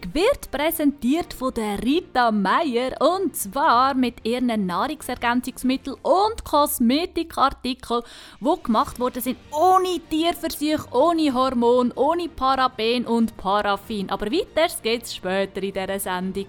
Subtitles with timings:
[0.00, 8.02] Sendung wird präsentiert von der Rita Meier und zwar mit ihren Nahrungsergänzungsmitteln und Kosmetikartikeln,
[8.40, 14.10] die gemacht worden sind ohne Tierversuch, ohne Hormon, ohne Paraben und Paraffin.
[14.10, 16.46] Aber weiter geht's später in dieser Sendung.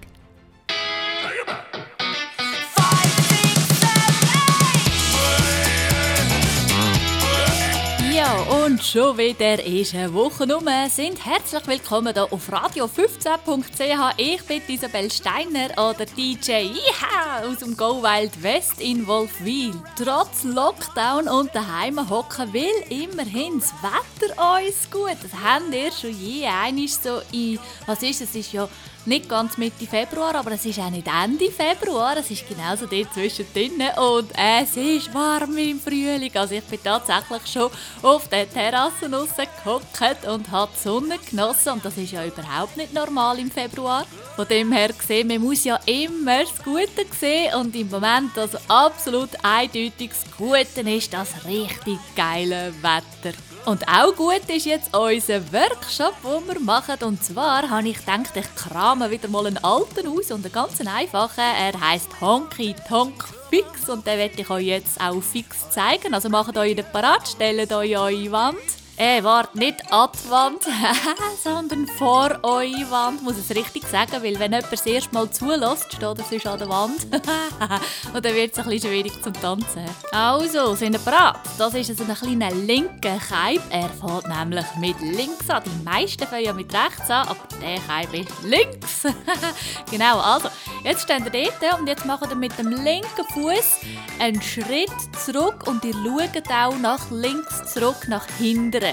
[8.14, 10.68] Ja, und schon wieder ist eine Woche rum.
[10.90, 14.14] Sind herzlich willkommen hier auf radio15.ch.
[14.18, 19.72] Ich bin Isabel Steiner oder DJ Iha aus dem Go Wild West in Wolfwil.
[19.96, 25.16] Trotz Lockdown und daheim hocken will immerhin das Wetter uns gut.
[25.22, 28.68] Das haben wir schon je einig so in, was ist es ist ja
[29.06, 32.16] nicht ganz Mitte Februar, aber es ist auch nicht Ende Februar.
[32.16, 36.30] Es ist genauso dort zwischendrin und es ist warm im Frühling.
[36.34, 37.70] Also ich bin tatsächlich schon
[38.02, 41.72] auf der Terrasse rausgehockt und habe die Sonne genossen.
[41.72, 44.06] Und das ist ja überhaupt nicht normal im Februar.
[44.36, 48.58] Von dem her gesehen, man muss ja immer das Gute sehen und im Moment also
[48.68, 53.36] absolut eindeutig das Gute ist das richtig geile Wetter.
[53.64, 56.96] Und auch gut ist jetzt unser Workshop, den wir machen.
[57.02, 60.80] Und zwar habe ich gedacht, ich krame wieder mal einen alten aus und einen ganz
[60.80, 61.38] einfachen.
[61.38, 66.12] Er heisst Honky Tonk Fix und den werde ich euch jetzt auch fix zeigen.
[66.12, 68.81] Also macht euch den parat, stellt euch eure Wand.
[68.98, 70.62] Äh, wart nicht an die Wand,
[71.42, 75.94] sondern vor eure Wand, muss es richtig sagen, weil wenn jemand das erste Mal zulässt,
[75.94, 77.04] steht er sonst an der Wand.
[78.14, 79.86] und dann wird es ein bisschen schwierig zum Tanzen.
[80.12, 81.36] Also, sind ihr bereit?
[81.56, 83.62] Das ist also ein kleiner linker Keib.
[83.70, 85.62] Er fährt nämlich mit links an.
[85.64, 89.02] Die meisten fangen ja mit rechts an, aber der Keib ist links.
[89.90, 90.48] genau, also,
[90.84, 93.80] jetzt steht ihr dort und jetzt macht ihr mit dem linken Fuß
[94.20, 94.92] einen Schritt
[95.24, 98.91] zurück und ihr schaut auch nach links zurück, nach hinten.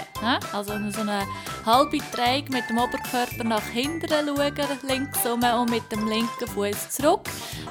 [0.54, 1.26] Also so eine
[1.66, 6.90] halbe Dreieck mit dem Oberkörper nach hinten schauen, links rum und mit dem linken Fuß
[6.90, 7.22] zurück.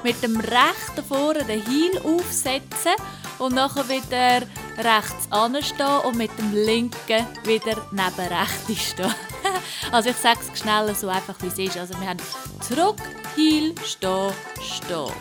[0.03, 2.93] Mit dem rechten vorne den Heel aufsetzen
[3.39, 4.45] und nachher wieder
[4.77, 9.13] rechts anstehen und mit dem linken wieder neben rechts stehen.
[9.91, 11.77] also ich sage es schnell so einfach wie es ist.
[11.77, 12.19] Also wir haben
[12.61, 12.97] zurück,
[13.35, 15.13] Heel, stehen, stehen.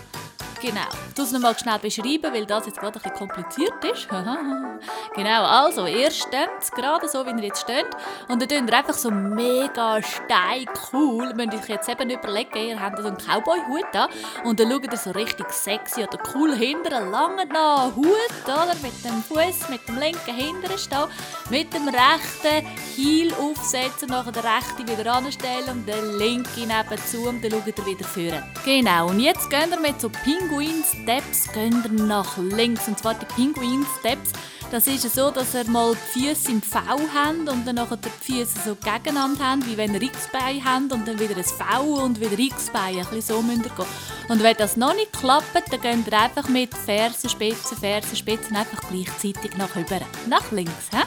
[0.61, 0.81] Genau.
[1.17, 4.09] Muss es nochmal schnell beschreiben, weil das jetzt gerade ein bisschen kompliziert ist.
[5.15, 7.87] genau, also, ihr steht gerade so, wie ihr jetzt steht.
[8.29, 11.33] Und dann tut ihr einfach so mega steil cool.
[11.35, 14.09] Müsst ihr euch jetzt eben überlegen, ihr habt so einen Cowboy-Hut an.
[14.45, 17.51] Und dann schaut ihr so richtig sexy oder cool hinter einen langen
[17.95, 18.75] Hut, oder?
[18.83, 21.07] Mit dem Fuß, mit dem linken hinteren stehen.
[21.51, 27.43] Mit dem rechten Heel aufsetzen, nachher den rechten wieder anstellen und den linken nebenzu und
[27.43, 28.43] dann schaut ihr wieder führen.
[28.65, 32.89] Genau, und jetzt gehen wir mit so Ping Pinguin Steps gehen ihr nach links.
[32.89, 34.33] Und zwar die Pinguin Steps.
[34.71, 38.09] Das ist so, dass ihr mal die Füße im V habt und dann nachher die
[38.09, 42.21] Füße so gegeneinander habt, wie wenn ihr X-Bein habt und dann wieder ein V und
[42.21, 42.97] wieder X-Bein.
[42.97, 43.87] Ein bisschen so müsst ihr gehen.
[44.29, 49.57] Und wenn das noch nicht klappt, dann geht ihr einfach mit Fersenspitzen, Fersenspitzen einfach gleichzeitig
[49.59, 50.01] nach über.
[50.27, 51.03] Nach links, hä?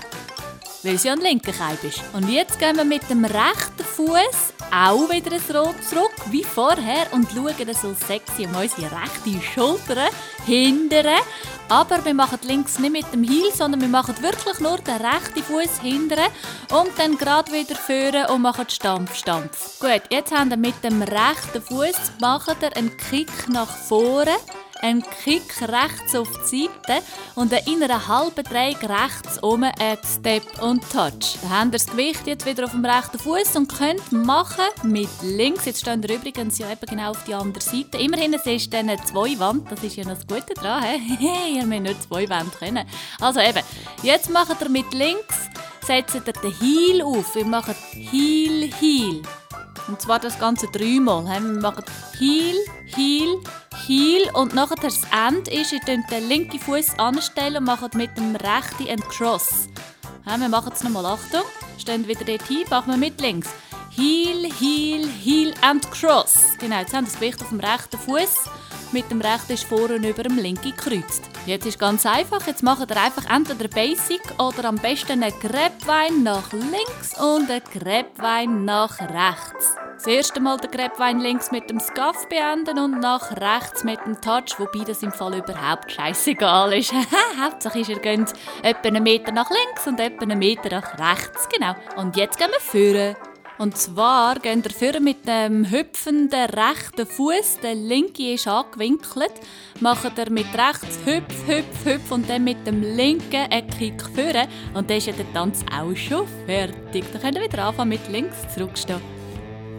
[0.84, 2.02] Weil sie an linken Keib ist.
[2.14, 7.12] Und jetzt gehen wir mit dem rechten Fuß auch wieder ein Rot zurück, wie vorher,
[7.12, 10.10] und schauen so sexy um unsere rechte Schulter
[10.46, 11.22] hindern.
[11.70, 15.44] Aber wir machen links nicht mit dem Heel, sondern wir machen wirklich nur den rechten
[15.44, 16.30] Fuß hindern
[16.72, 19.80] und dann gerade wieder führen und machen Stampf, Stampf.
[19.80, 22.12] Gut, jetzt haben wir mit dem rechten Fuß
[22.76, 24.36] einen Kick nach vorne
[24.82, 27.04] ein Kick rechts auf die Seite
[27.36, 31.38] und ein innerer halben Dreieck rechts um ein Step und Touch.
[31.42, 35.10] Dann habt ihr das Gewicht jetzt wieder auf dem rechten Fuß und könnt machen mit
[35.22, 35.66] links.
[35.66, 37.98] Jetzt stehen ihr übrigens ja eben genau auf die andere Seite.
[37.98, 40.84] Immerhin es ist dann zwei Wand, das ist ja noch das Gute dran.
[40.84, 41.56] He?
[41.58, 42.88] ihr müsst nicht zwei Wände können.
[43.20, 43.64] Also eben,
[44.04, 45.36] jetzt macht ihr mit links,
[45.86, 47.36] setzt ihr den Heel auf.
[47.36, 49.22] Wir machen Heel, Heel.
[49.88, 51.26] Und zwar das Ganze dreimal.
[51.26, 51.84] Wir machen
[52.18, 53.42] Heel, Heel,
[53.86, 58.36] Heel und nachher das Ende ist, ihr den linken Fuß anstellen und macht mit dem
[58.36, 59.68] rechten einen Cross.
[60.26, 61.42] Wir machen es nochmal, Achtung.
[61.78, 63.50] Stehen wieder dort hin, machen wir mit links.
[63.94, 66.58] Heel, Heel, Heel and Cross.
[66.60, 68.50] Genau, jetzt haben das Gewicht auf dem rechten Fuß.
[68.94, 71.24] Mit dem rechten ist vorne über dem linken gekreuzt.
[71.46, 72.46] Jetzt ist ganz einfach.
[72.48, 77.64] Jetzt macht ihr einfach entweder Basic oder am besten einen Gräbwein nach links und einen
[77.74, 79.76] Gräbwein nach rechts.
[79.96, 84.20] Das erste Mal den Gräbwein links mit dem Scuff beenden und nach rechts mit dem
[84.20, 86.94] Touch, wobei das im Fall überhaupt scheißegal ist.
[87.42, 88.34] Hauptsache ist, ihr geht
[88.64, 91.48] etwa einen Meter nach links und etwa einen Meter nach rechts.
[91.50, 91.76] Genau.
[91.98, 93.16] Und jetzt gehen wir führen.
[93.62, 99.34] Und zwar gehen wir führen mit dem hüpfenden rechten Fuß, der linke ist angewinkelt,
[99.80, 104.48] machen wir mit rechts hüpf, hüpf, hüpf und dann mit dem linken einen Kick führen
[104.74, 107.06] und dann ist ja der Tanz auch schon fertig.
[107.14, 109.00] Dann könnt ihr wieder anfangen mit links zurückstehen.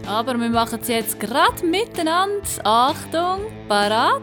[0.06, 2.46] Aber wir machen es jetzt gerade miteinander.
[2.62, 4.23] Achtung, parat.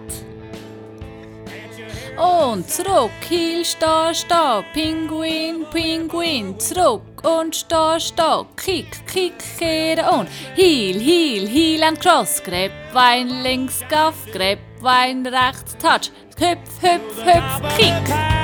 [2.20, 10.30] Und zurück, Heel, sta, sta, Pinguin, Pinguin, zurück und sta, sta, Kick, Kick, kehren und
[10.56, 18.40] Heel, Heel, Heel and Cross, Gräbwein links, Gaff, Gräbwein rechts, Touch, Hüpf, Hüpf, Hüpf, Kick.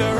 [0.00, 0.19] ist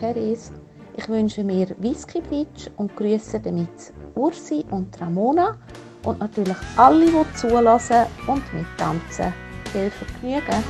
[0.00, 0.52] Therese.
[0.96, 5.56] Ich wünsche mir Whisky Beach und grüße damit Ursi und Ramona
[6.04, 9.32] und natürlich alle, die zulassen und mittanzen.
[9.72, 10.64] Viel Vergnügen!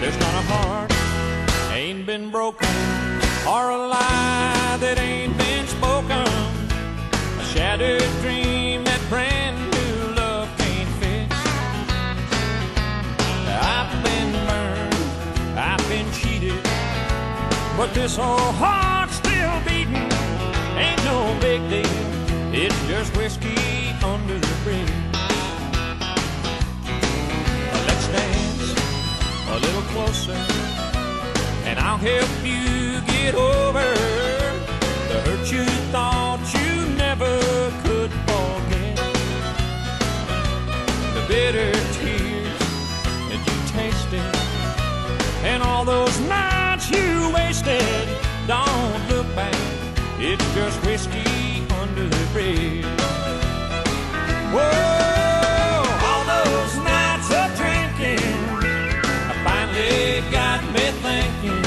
[0.00, 0.90] There's not a heart
[1.72, 2.68] ain't been broken
[3.46, 6.24] or a lie that ain't been spoken
[7.38, 8.59] a shattered dream
[17.80, 19.96] But this old heart's still beating
[20.76, 21.88] ain't no big deal.
[22.52, 23.56] It's just whiskey
[24.04, 24.92] under the bridge.
[27.86, 28.74] Let's dance
[29.48, 30.36] a little closer,
[31.64, 33.94] and I'll help you get over
[35.08, 37.40] the hurt you thought you never
[37.82, 38.96] could forget.
[41.14, 41.89] The bitter
[47.64, 48.08] wasted.
[48.46, 49.54] Don't look back,
[50.18, 52.84] it's just whiskey under the bridge.
[54.52, 58.18] Whoa, all those nights of drinking,
[59.28, 61.64] I finally got me thinking.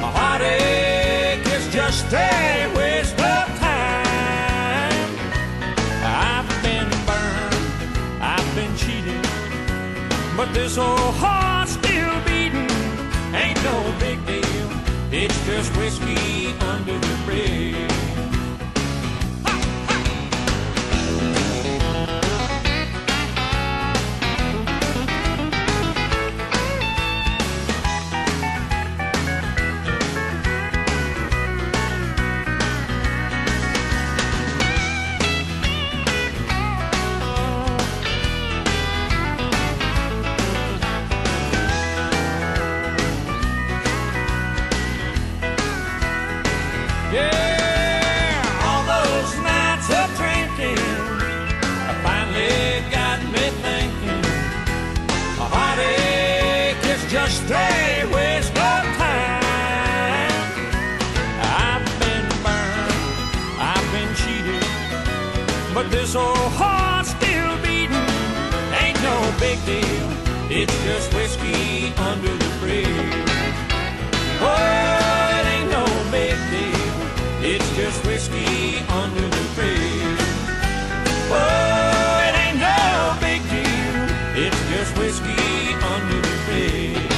[0.00, 5.10] A heartache is just a waste of time.
[6.04, 9.26] I've been burned, I've been cheated,
[10.36, 12.68] but this old heart still beating
[13.34, 14.11] ain't no big.
[15.44, 17.61] Just whiskey under the bridge.
[70.62, 72.86] It's just whiskey under the bridge.
[74.40, 76.96] Oh, it ain't no big deal,
[77.42, 80.22] it's just whiskey under the bridge.
[81.34, 82.78] Oh, it ain't no
[83.26, 83.96] big deal,
[84.44, 87.10] it's just whiskey under the bridge.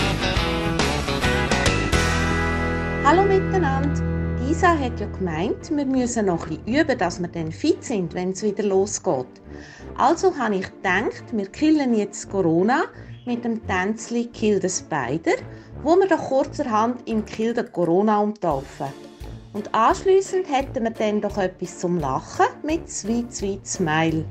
[3.05, 4.03] Hallo miteinander.
[4.49, 8.15] Isa hat ja gemeint, wir müssen noch ein bisschen üben, dass wir dann fit sind,
[8.15, 9.27] wenn es wieder losgeht.
[9.99, 12.85] Also habe ich gedacht, wir killen jetzt Corona
[13.27, 15.37] mit dem Tänzli Kill the Spider,
[15.83, 18.89] wo wir doch kurzerhand in Kill the Corona umtaufen.
[19.53, 24.25] Und anschließend hätten wir dann doch etwas zum Lachen mit Sweet Sweet Smile.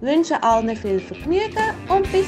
[0.00, 2.26] Wünsche allen viel Vergnügen und bis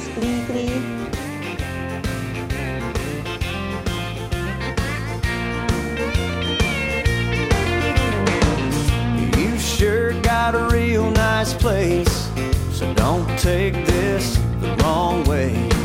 [10.23, 12.31] got a real nice place,
[12.71, 15.78] so don't take this the wrong way.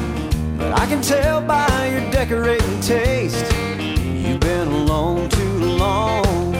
[0.57, 3.45] But I can tell by your decorating taste,
[3.79, 6.53] you've been alone too long.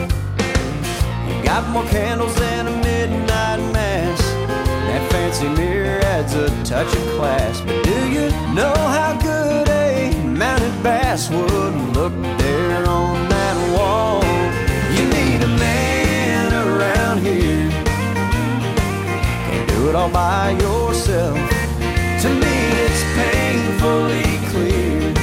[1.28, 4.22] You got more candles than a midnight mass.
[4.88, 7.62] That fancy mirror adds a touch of class.
[7.62, 14.24] But do you know how good a mounted bass would look there on that wall?
[14.96, 17.70] You need a man around here.
[19.48, 21.53] Can't do it all by yourself.
[23.94, 25.14] To me, it's painfully clear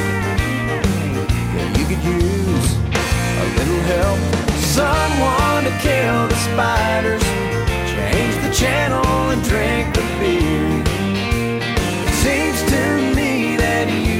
[1.54, 2.70] that you could use
[3.34, 4.20] a little help.
[4.62, 7.24] Someone to kill the spiders,
[7.90, 10.84] change the channel and drink the beer.
[12.06, 12.82] It seems to
[13.16, 14.19] me that you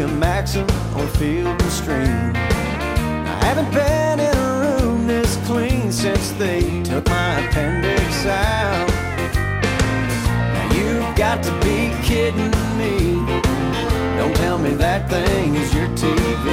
[0.00, 0.62] A Maxim
[0.96, 2.32] or Field and Stream.
[2.36, 8.88] I haven't been in a room this clean since they took my appendix out.
[10.54, 13.16] Now you've got to be kidding me.
[14.16, 16.46] Don't tell me that thing is your TV.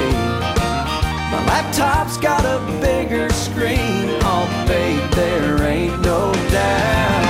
[1.30, 4.08] My laptop's got a bigger screen.
[4.22, 7.25] Oh, babe, there ain't no doubt.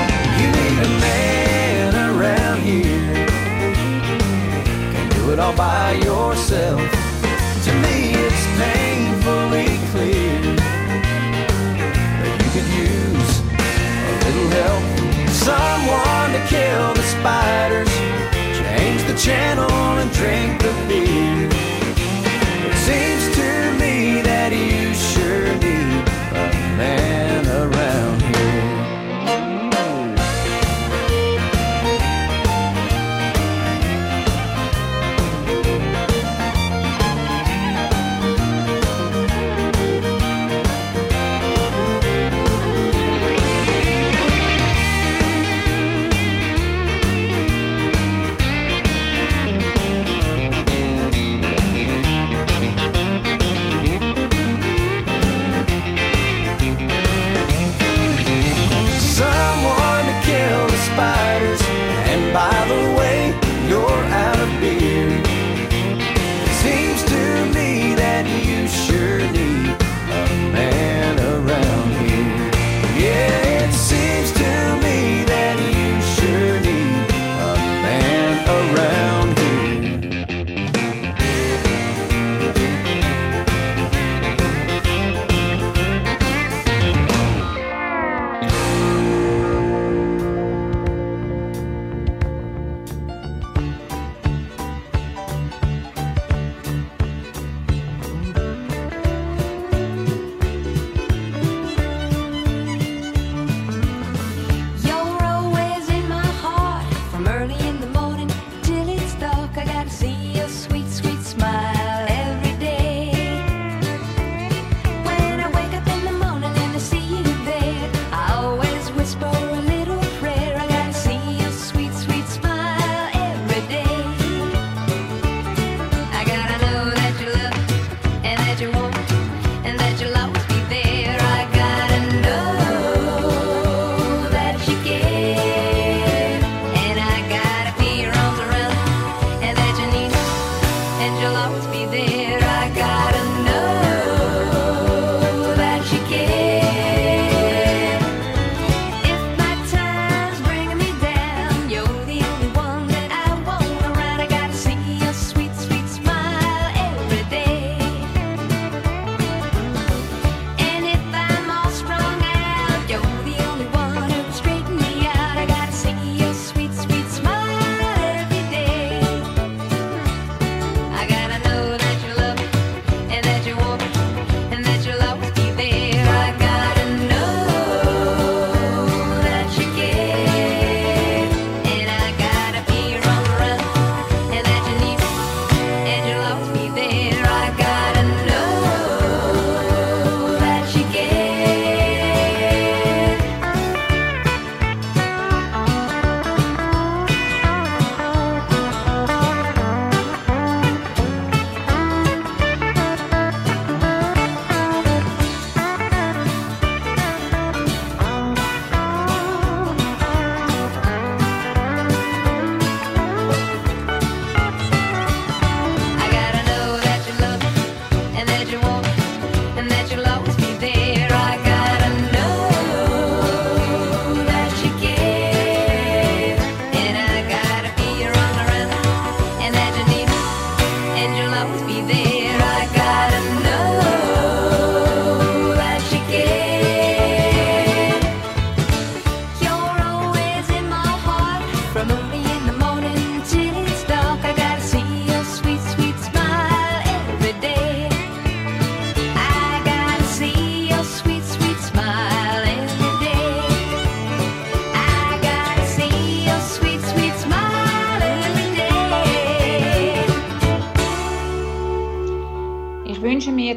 [5.36, 6.80] It all by yourself.
[7.64, 10.40] To me, it's painfully clear
[12.22, 13.32] that you could use
[14.08, 14.84] a little help.
[15.28, 17.92] Someone to kill the spiders,
[18.60, 21.55] change the channel and drink the beer.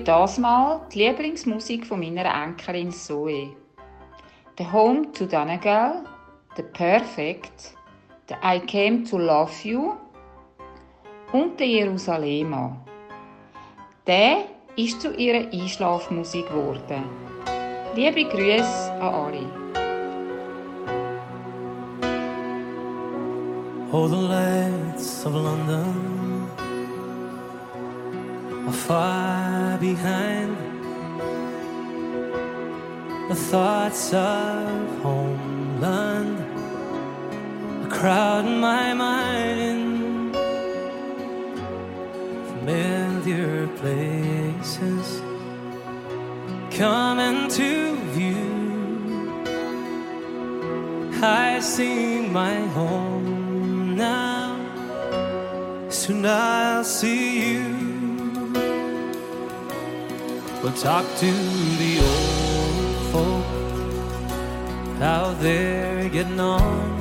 [0.10, 3.56] Das Mal die Lieblingsmusik von meiner Enkelin Zoe.
[4.58, 6.04] The Home to Donegal,
[6.58, 7.76] The Perfect,
[8.28, 9.92] The I Came to Love You
[11.32, 12.76] und der Jerusalema.
[14.08, 14.46] Der
[14.76, 17.04] ist zu ihrer Einschlafmusik geworden.
[17.94, 19.46] Liebe Grüße an alle.
[23.92, 26.50] Oh, the lights of London
[28.66, 29.19] are far
[29.80, 30.58] behind
[33.30, 36.38] the thoughts of homeland.
[37.86, 40.36] A crowd in my mind,
[42.52, 45.22] familiar places
[46.78, 48.60] come into view.
[51.22, 54.58] I see my home now.
[55.90, 57.69] Soon I'll see you.
[60.62, 61.32] We'll talk to
[61.82, 63.46] the old folk,
[65.00, 67.00] how they're getting on.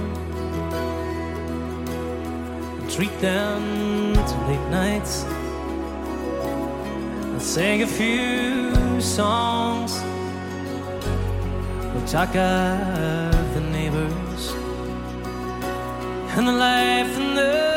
[2.89, 5.25] Treat them to late nights
[7.33, 9.93] and sing a few songs.
[11.93, 14.53] We'll talk of the neighbors
[16.37, 17.68] and the life in the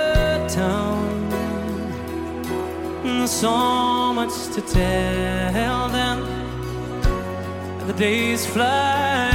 [3.27, 6.19] so much to tell them.
[7.87, 9.30] The days fly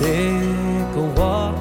[0.00, 1.56] take a walk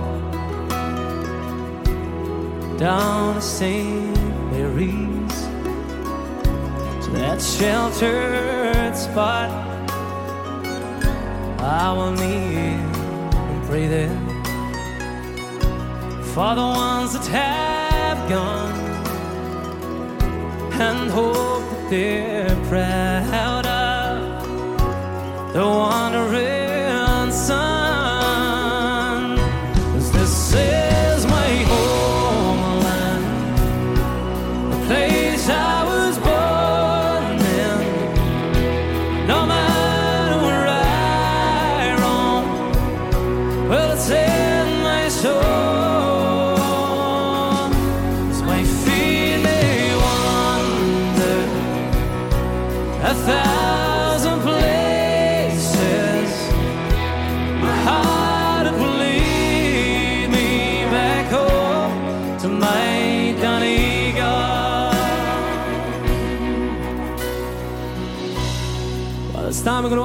[2.78, 4.16] down to St.
[4.52, 5.40] Mary's
[7.04, 9.50] to that sheltered spot.
[11.60, 12.80] I will kneel
[13.52, 14.22] and pray there
[16.34, 18.80] for the ones that have gone
[20.80, 26.59] and hope that they're proud of the wandering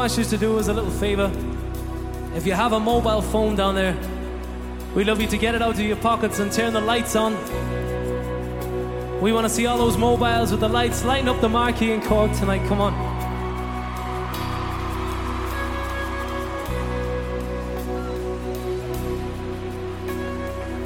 [0.05, 1.33] ask you to do us a little favor.
[2.35, 3.97] If you have a mobile phone down there,
[4.95, 7.33] we'd love you to get it out of your pockets and turn the lights on.
[9.23, 12.03] We want to see all those mobiles with the lights lighting up the marquee in
[12.03, 12.69] Cork tonight.
[12.69, 12.93] Come on.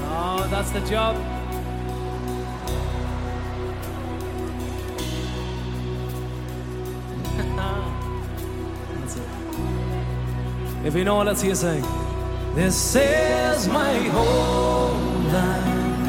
[0.02, 1.16] Oh, that's the job.
[10.88, 11.84] If you know it, let's hear sing.
[12.54, 16.06] This is my homeland,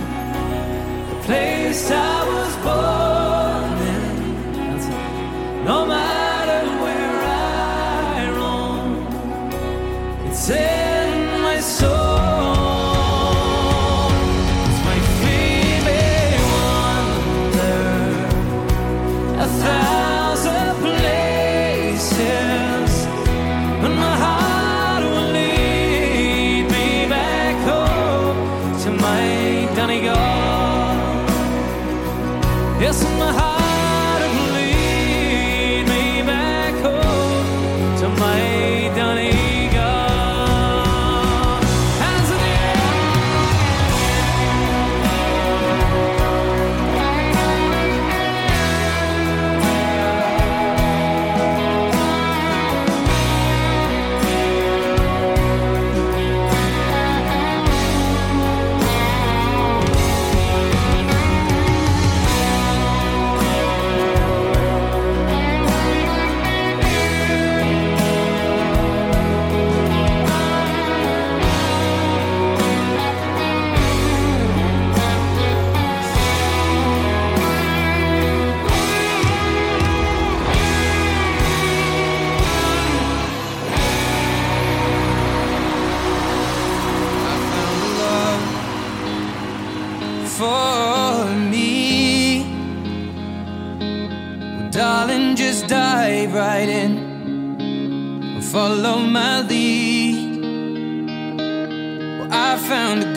[1.10, 4.54] the place I was born in.
[4.54, 5.64] That's it.
[5.66, 6.09] No matter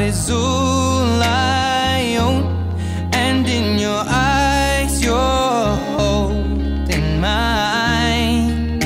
[0.00, 2.44] heart is all I own,
[3.12, 8.78] and in your eyes, you're holding mine.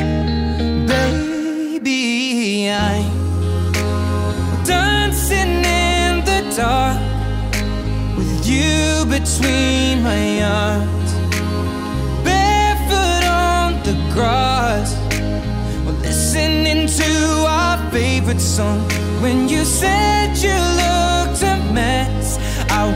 [0.87, 3.05] Baby, I'm
[4.65, 6.99] dancing in the dark
[8.17, 11.13] with you between my arms,
[12.25, 14.97] barefoot on the grass.
[16.03, 18.81] Listening to our favorite song.
[19.23, 20.74] When you said you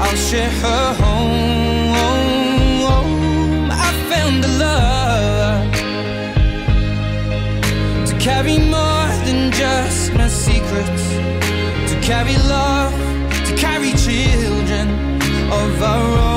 [0.00, 1.88] I'll share her home.
[3.70, 5.72] I found a love
[8.08, 11.04] to carry more than just my secrets,
[11.90, 12.94] to carry love,
[13.48, 14.88] to carry children
[15.50, 16.27] of our own.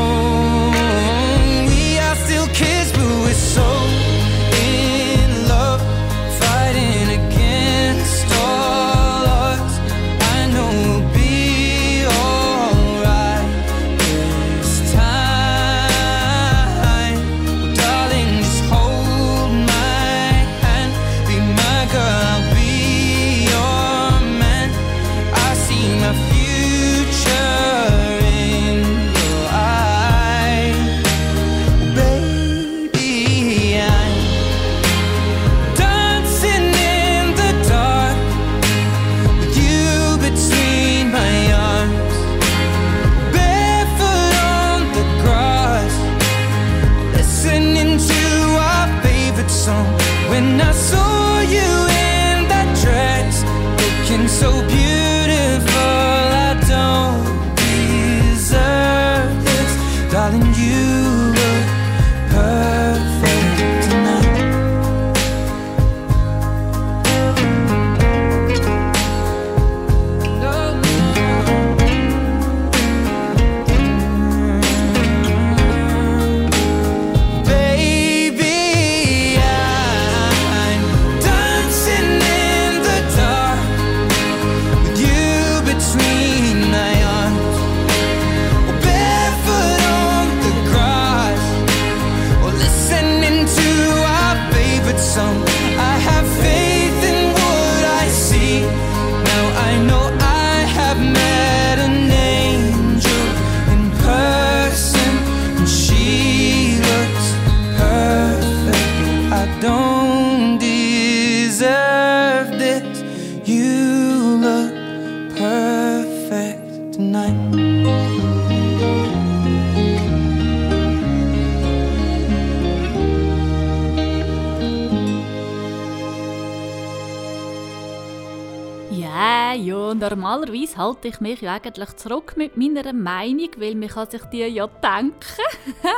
[130.22, 134.44] Normalerweise halte ich mich ja eigentlich zurück mit meiner Meinung, weil man kann sich die
[134.46, 135.16] ja denken.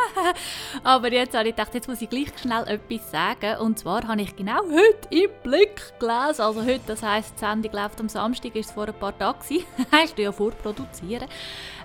[0.83, 3.59] Aber jetzt habe ich gedacht, jetzt muss ich gleich schnell etwas sagen.
[3.59, 7.73] Und zwar habe ich genau heute im Blick gelesen, also heute, das heisst, die Sendung
[7.73, 11.27] läuft am Samstag, ist es vor ein paar Tagen ich tue ja vorproduzieren.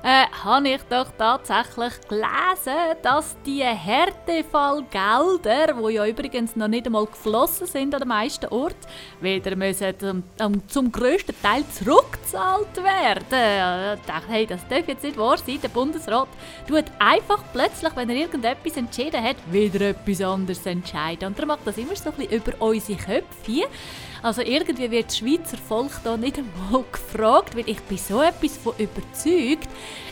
[0.03, 7.07] Äh, habe ich doch tatsächlich gelesen, dass die Härtefallgelder, die ja übrigens noch nicht einmal
[7.07, 8.77] geflossen sind an den meisten Orten,
[9.21, 13.99] wieder müssen zum, um, zum grössten Teil zurückgezahlt werden.
[13.99, 15.59] Ich dachte, hey, das darf jetzt nicht wahr sein.
[15.63, 16.29] Der Bundesrat
[16.69, 21.29] tut einfach plötzlich, wenn er irgendetwas entschieden hat, wieder etwas anderes entscheiden.
[21.29, 23.69] Und er macht das immer so ein bisschen über unsere Köpfe.
[24.23, 28.57] Also irgendwie wird das Schweizer Volk da nicht einmal gefragt, weil ich bin so etwas
[28.57, 29.69] von überzeugt,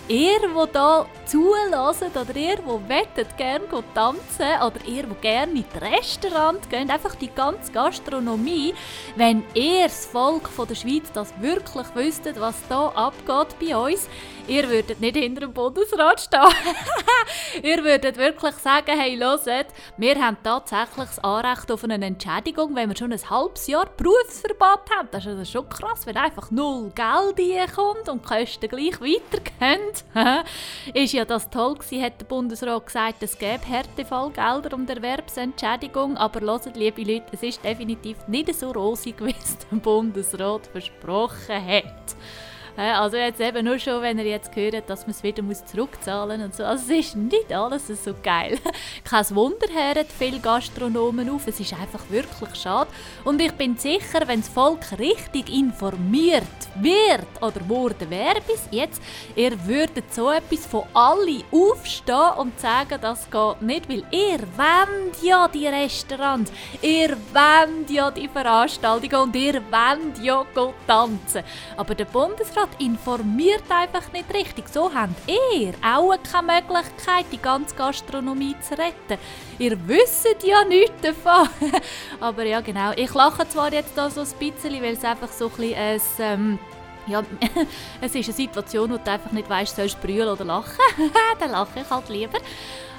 [0.09, 5.65] ihr, wo da zulässt oder ihr, wo wettet gerne tanzen oder ihr, wo gerne in
[5.65, 8.75] die Restaurant geht, einfach die ganze Gastronomie,
[9.17, 14.09] wenn ihr das Volk von der Schweiz das wirklich wüsstet, was da abgeht bei uns,
[14.47, 16.41] ihr würdet nicht hinter dem Bundesrat stehen.
[17.63, 19.67] ihr würdet wirklich sagen, hey, hört,
[19.97, 24.91] wir haben tatsächlich das Anrecht auf eine Entschädigung, wenn wir schon ein halbes Jahr Berufsverbot
[24.97, 25.09] haben.
[25.11, 29.96] Das ist also schon krass, wenn einfach null Geld reinkommt und die Kosten gleich weitergehen.
[30.95, 36.41] ist ja das toll gewesen, hat der Bundesrat gesagt, es gäbe Härtefallgelder die Erwerbsentschädigung, aber
[36.41, 42.17] hört, liebe Leute, es ist definitiv nicht so rosig, wie es der Bundesrat versprochen hat.
[42.77, 46.43] Also jetzt eben nur schon, wenn ihr jetzt hört, dass man es wieder muss zurückzahlen
[46.43, 46.65] und so.
[46.65, 48.59] Also es ist nicht alles so geil.
[49.05, 51.47] Kein Wunder hören viele Gastronomen auf.
[51.47, 52.91] Es ist einfach wirklich schade.
[53.25, 59.01] Und ich bin sicher, wenn das Volk richtig informiert wird oder wurde wäre bis jetzt,
[59.35, 65.23] ihr würdet so etwas von alle aufstehen und sagen, das geht nicht, weil ihr wollt
[65.23, 70.45] ja die Restaurants, ihr wollt ja die Veranstaltungen und ihr wollt ja
[70.87, 71.43] tanzen.
[71.77, 74.69] Aber der Bundesrat Staat informiert einfach nicht richtig.
[74.69, 79.21] So habt ihr auch keine Möglichkeit, die ganze Gastronomie zu retten.
[79.59, 81.49] Ihr wisst ja nichts davon.
[82.21, 82.93] Aber ja, genau.
[82.97, 86.01] Ich lache zwar jetzt da so ein bisschen, weil es einfach so ein bisschen ein,
[86.19, 86.59] ähm,
[87.07, 87.23] ja,
[88.01, 90.73] es ist eine Situation, wo du einfach nicht weißt, sollst du brüllen oder lachen.
[91.39, 92.39] Dann lache ich halt lieber.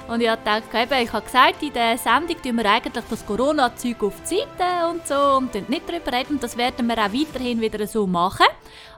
[0.08, 0.40] Und ich habe
[0.72, 4.88] eben, ich habe gesagt, in der Sendung tun wir eigentlich das Corona-Zeug auf die Seite
[4.90, 6.40] und so und nicht darüber reden.
[6.40, 8.46] Das werden wir auch weiterhin wieder so machen.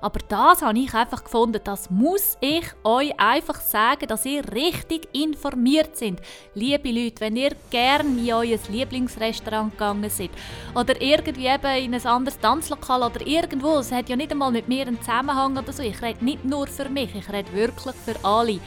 [0.00, 5.08] Aber das habe ich einfach gefunden, das muss ich euch einfach sagen, dass ihr richtig
[5.12, 6.20] informiert sind.
[6.54, 10.30] Liebe Leute, wenn ihr gerne in euer Lieblingsrestaurant gegangen seid
[10.76, 14.68] oder irgendwie eben in ein anderes Tanzlokal oder irgendwo, es hat ja nicht einmal mit
[14.68, 18.14] mir einen Zusammenhang oder so, ich rede nicht nur für mich, ich rede wirklich für
[18.24, 18.60] alle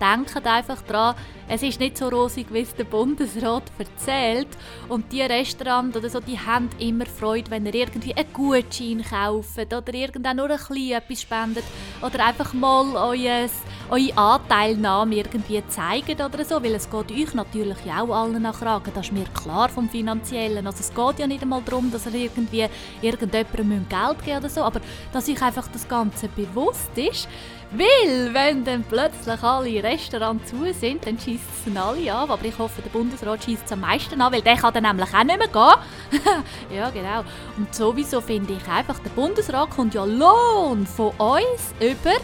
[0.00, 1.14] denkt einfach daran,
[1.50, 4.48] es ist nicht so rosig, wie es der Bundesrat erzählt.
[4.88, 9.58] Und die Restaurants oder so, die haben immer Freude, wenn ihr irgendwie einen Gutschein kauft
[9.58, 11.64] oder irgendwann nur ein bisschen etwas spendet
[12.02, 13.48] oder einfach mal euer,
[13.88, 18.92] eure Anteilnahme irgendwie zeigt oder so, weil es geht euch natürlich auch allen nach Kragen.
[18.94, 20.66] Das ist mir klar vom Finanziellen.
[20.66, 22.66] Also es geht ja nicht einmal darum, dass ihr irgendwie
[23.00, 24.80] irgendjemandem Geld geben oder so, aber
[25.12, 27.26] dass euch einfach das Ganze bewusst ist,
[27.70, 32.30] weil, wenn dann plötzlich alle Restaurants zu sind, dann schießt es alle an.
[32.30, 35.14] Aber ich hoffe, der Bundesrat schießt es am meisten an, weil der kann dann nämlich
[35.14, 36.24] auch nicht mehr gehen.
[36.76, 37.24] ja, genau.
[37.58, 42.16] Und sowieso finde ich einfach, der Bundesrat kommt ja Lohn von uns über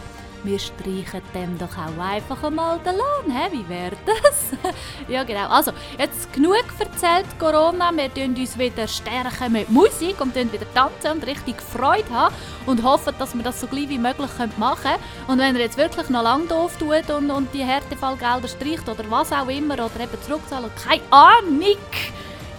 [0.45, 3.35] wir streichen dem doch auch einfach einmal den Lohn.
[3.35, 3.59] He?
[3.59, 4.75] Wie wäre das?
[5.09, 5.49] ja, genau.
[5.49, 7.91] Also, jetzt genug erzählt Corona.
[7.95, 12.35] Wir tun uns wieder stärken mit Musik und wieder tanzen und richtig Freude haben
[12.67, 15.03] und hoffen, dass wir das so gleich wie möglich machen können.
[15.29, 19.11] Und wenn ihr jetzt wirklich noch lange doof tut und, und die Härtefallgelder streicht oder
[19.11, 21.77] was auch immer oder eben zurückzahlen, keine Ahnung,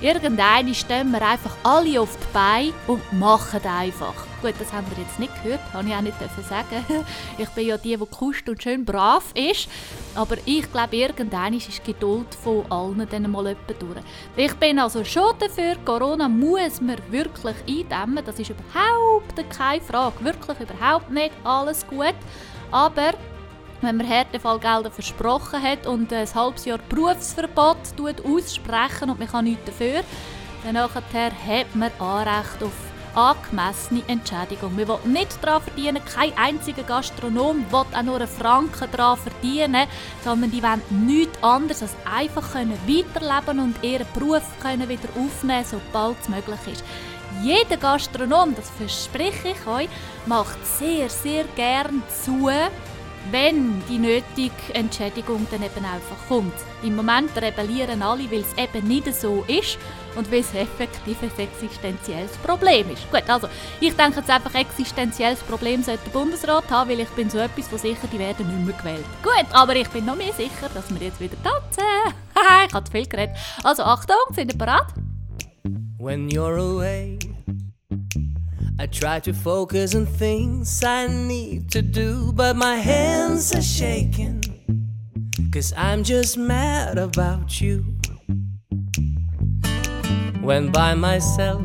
[0.02, 4.14] Irgendeine stehen wir einfach alle auf die Beine und machen einfach.
[4.46, 6.16] Gut, das haben wir jetzt nicht gehört, habe ich auch nicht
[6.48, 6.86] sagen.
[7.40, 9.68] Ich bin ja die, die kust und schön brav ist.
[10.14, 14.06] Aber ich glaube, irgendeine ist die Geduld von allen dann mal jemand durch.
[14.36, 18.24] Ich bin also schon dafür, Corona muss man wirklich eindämmen.
[18.24, 20.24] Das ist überhaupt keine Frage.
[20.24, 22.14] Wirklich überhaupt nicht alles gut.
[22.70, 23.16] Aber
[23.82, 27.78] wenn man Härtefallgelder versprochen hat und ein halbes Jahr Berufsverbot
[28.24, 30.04] aussprechen und man kann nichts dafür,
[30.64, 34.78] dann hat man Anrecht auf angemessene Entschädigung.
[34.78, 39.88] Wir wollen nicht daran verdienen, kein einziger Gastronom will auch nur einen Franken daran verdienen,
[40.24, 45.66] sondern die wollen nichts anderes als einfach können weiterleben und ihren Beruf können wieder aufnehmen,
[45.70, 46.84] sobald es möglich ist.
[47.42, 49.90] Jeder Gastronom, das verspreche ich euch,
[50.26, 52.50] macht sehr, sehr gern zu,
[53.32, 56.54] wenn die nötige Entschädigung dann eben einfach kommt.
[56.84, 59.78] Im Moment rebellieren alle, weil es eben nicht so ist
[60.16, 63.10] und weil es effektiv ein existenzielles Problem ist.
[63.12, 63.48] Gut, also
[63.80, 67.72] ich denke jetzt einfach, existenzielles Problem sollte der Bundesrat haben, weil ich bin so etwas,
[67.72, 69.06] wo sicher, die werden nicht mehr gewählt.
[69.24, 71.84] Gut, aber ich bin noch mehr sicher, dass wir jetzt wieder tanzen.
[72.68, 73.36] ich habe zu viel geredet.
[73.64, 74.88] Also Achtung, sind ihr bereit?
[75.98, 77.18] When you're away
[78.78, 84.44] I try to focus on things I need to do, but my hands are shaking.
[85.54, 87.86] Cause I'm just mad about you.
[90.42, 91.64] When by myself,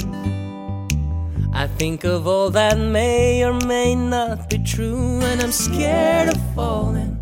[1.53, 6.55] I think of all that may or may not be true, and I'm scared of
[6.55, 7.21] falling,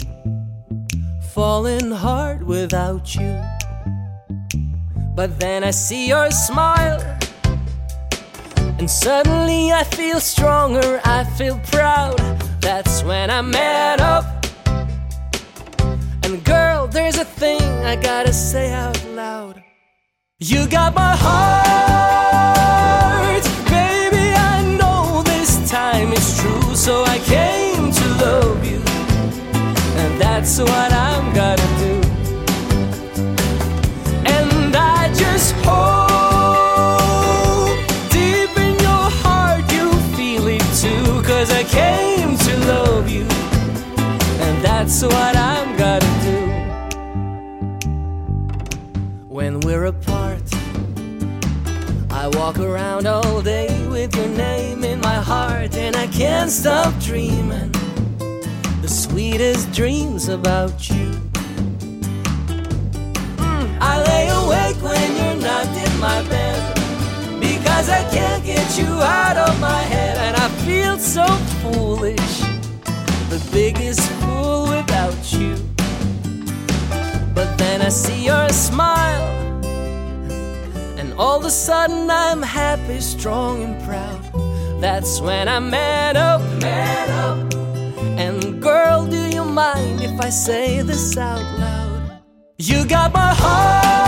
[1.33, 3.41] falling hard without you.
[5.15, 7.01] But then I see your smile
[8.79, 12.17] And suddenly I feel stronger, I feel proud.
[12.61, 14.47] That's when I met up.
[16.23, 19.65] And girl, there's a thing I gotta say out loud.
[20.39, 21.83] You got my heart,
[23.67, 24.33] baby.
[24.53, 28.81] I know this time is true, so I came to love you.
[30.01, 30.98] And that's what I'm
[45.01, 46.39] that's what I'm gonna do.
[49.29, 50.43] When we're apart,
[52.11, 56.93] I walk around all day with your name in my heart, and I can't stop
[57.01, 57.71] dreaming
[58.83, 61.13] the sweetest dreams about you.
[63.37, 66.75] Mm, I lay awake when you're not in my bed
[67.39, 71.25] because I can't get you out of my head, and I feel so
[71.63, 72.43] foolish,
[73.53, 75.55] biggest fool without you.
[77.35, 79.29] But then I see your smile,
[80.99, 84.21] and all of a sudden I'm happy, strong, and proud.
[84.81, 87.55] That's when I met up, met up.
[88.19, 92.23] And girl, do you mind if I say this out loud?
[92.59, 94.08] You got my heart,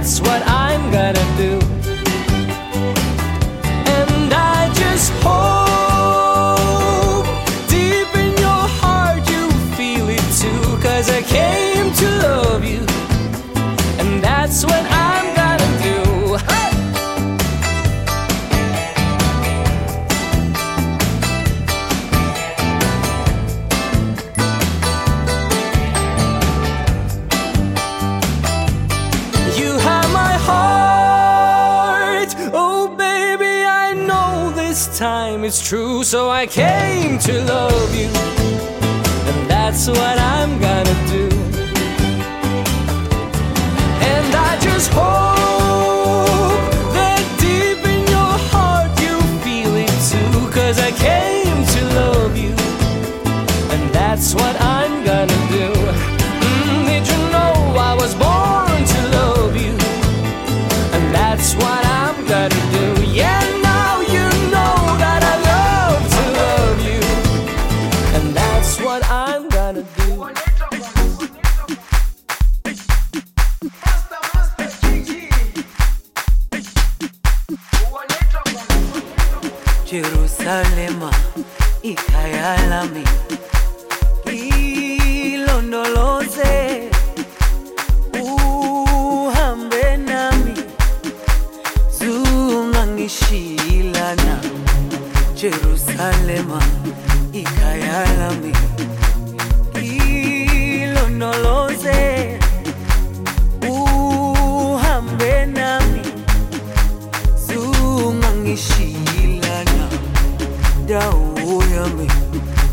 [0.00, 1.58] that's what I'm gonna do.
[3.96, 7.26] And I just hope
[7.68, 10.62] deep in your heart you feel it too.
[10.86, 12.82] Cause I came to love you,
[13.98, 14.87] and that's what
[36.04, 38.06] So I came to love you.
[39.28, 41.28] And that's what I'm gonna do.
[44.12, 50.50] And I just hope that deep in your heart you feel it too.
[50.50, 52.54] Cause I came to love you.
[53.74, 54.87] And that's what I'm
[80.48, 81.10] Ikalema,
[81.82, 83.04] Ikayalami.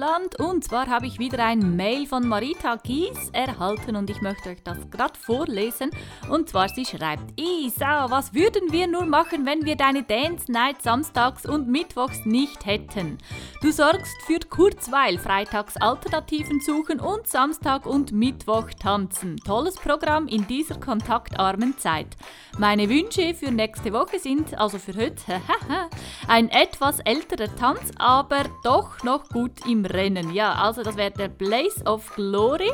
[0.00, 4.20] Lum Deutschland und zwar habe ich wieder ein Mail von Marita Gies erhalten und ich
[4.20, 5.90] möchte euch das gerade vorlesen.
[6.28, 10.82] Und zwar sie schreibt, Isa, was würden wir nur machen, wenn wir deine Dance Night
[10.82, 13.18] samstags und mittwochs nicht hätten?
[13.62, 19.36] Du sorgst für Kurzweil, freitags Alternativen suchen und Samstag und Mittwoch tanzen.
[19.44, 22.16] Tolles Programm in dieser kontaktarmen Zeit.
[22.58, 25.40] Meine Wünsche für nächste Woche sind, also für heute,
[26.28, 30.09] ein etwas älterer Tanz, aber doch noch gut im Rennen.
[30.32, 32.70] Ja, also das wäre der Blaze of Glory.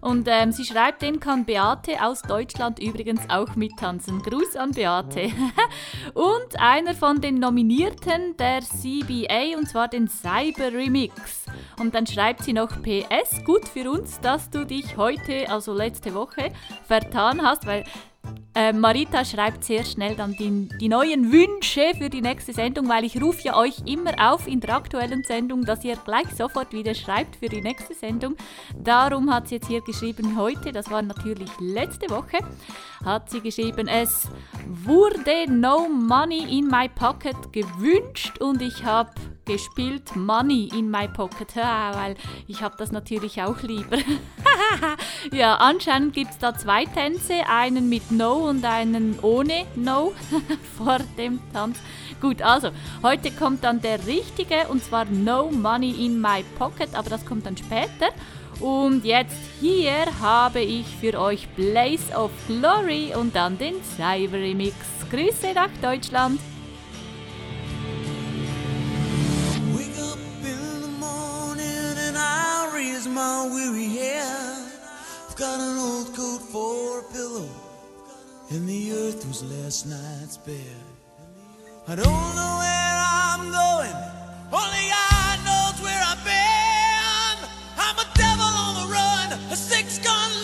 [0.00, 4.22] Und ähm, sie schreibt, den kann Beate aus Deutschland übrigens auch mittanzen.
[4.22, 5.30] Gruß an Beate.
[6.14, 11.44] und einer von den Nominierten der CBA, und zwar den Cyber Remix.
[11.78, 16.14] Und dann schreibt sie noch PS, gut für uns, dass du dich heute, also letzte
[16.14, 16.52] Woche,
[16.86, 17.84] vertan hast, weil
[18.54, 23.04] äh, Marita schreibt sehr schnell dann die, die, neuen Wünsche für die nächste Sendung, weil
[23.04, 26.94] ich rufe ja euch immer auf in der aktuellen Sendung, dass ihr gleich sofort wieder
[26.94, 28.36] schreibt für die nächste Sendung.
[28.76, 32.38] Darum hat sie jetzt hier geschrieben heute, das war natürlich letzte Woche,
[33.04, 34.28] hat sie geschrieben, es
[34.66, 39.10] wurde No Money in My Pocket gewünscht und ich habe
[39.48, 42.14] gespielt Money in My Pocket, ja, weil
[42.46, 43.96] ich habe das natürlich auch lieber.
[45.32, 50.12] ja, anscheinend gibt es da zwei Tänze, einen mit No und einen ohne No
[50.76, 51.80] vor dem Tanz.
[52.20, 52.70] Gut, also
[53.02, 57.46] heute kommt dann der richtige und zwar No Money in My Pocket, aber das kommt
[57.46, 58.10] dann später.
[58.60, 64.74] Und jetzt hier habe ich für euch Blaze of Glory und dann den Cyber Remix.
[65.10, 66.38] Grüße nach Deutschland!
[73.14, 74.72] My weary head.
[75.28, 77.48] I've got an old coat for a pillow
[78.50, 80.82] and the earth was last night's bed.
[81.86, 82.06] I don't
[82.38, 83.96] know where I'm going,
[84.52, 87.36] only God knows where I've been.
[87.76, 90.37] I'm a devil on the run, a six gun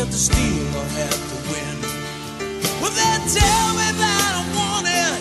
[0.00, 1.76] have to steal or have to win.
[2.80, 5.20] Well, they tell me that I'm wanted.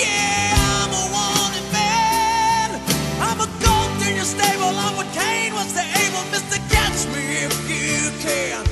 [0.00, 2.80] Yeah, I'm a wanted man.
[3.20, 4.72] I'm a goat in your stable.
[4.72, 6.24] I'm what Cain was to Abel.
[6.32, 8.67] Mister, catch me if you can.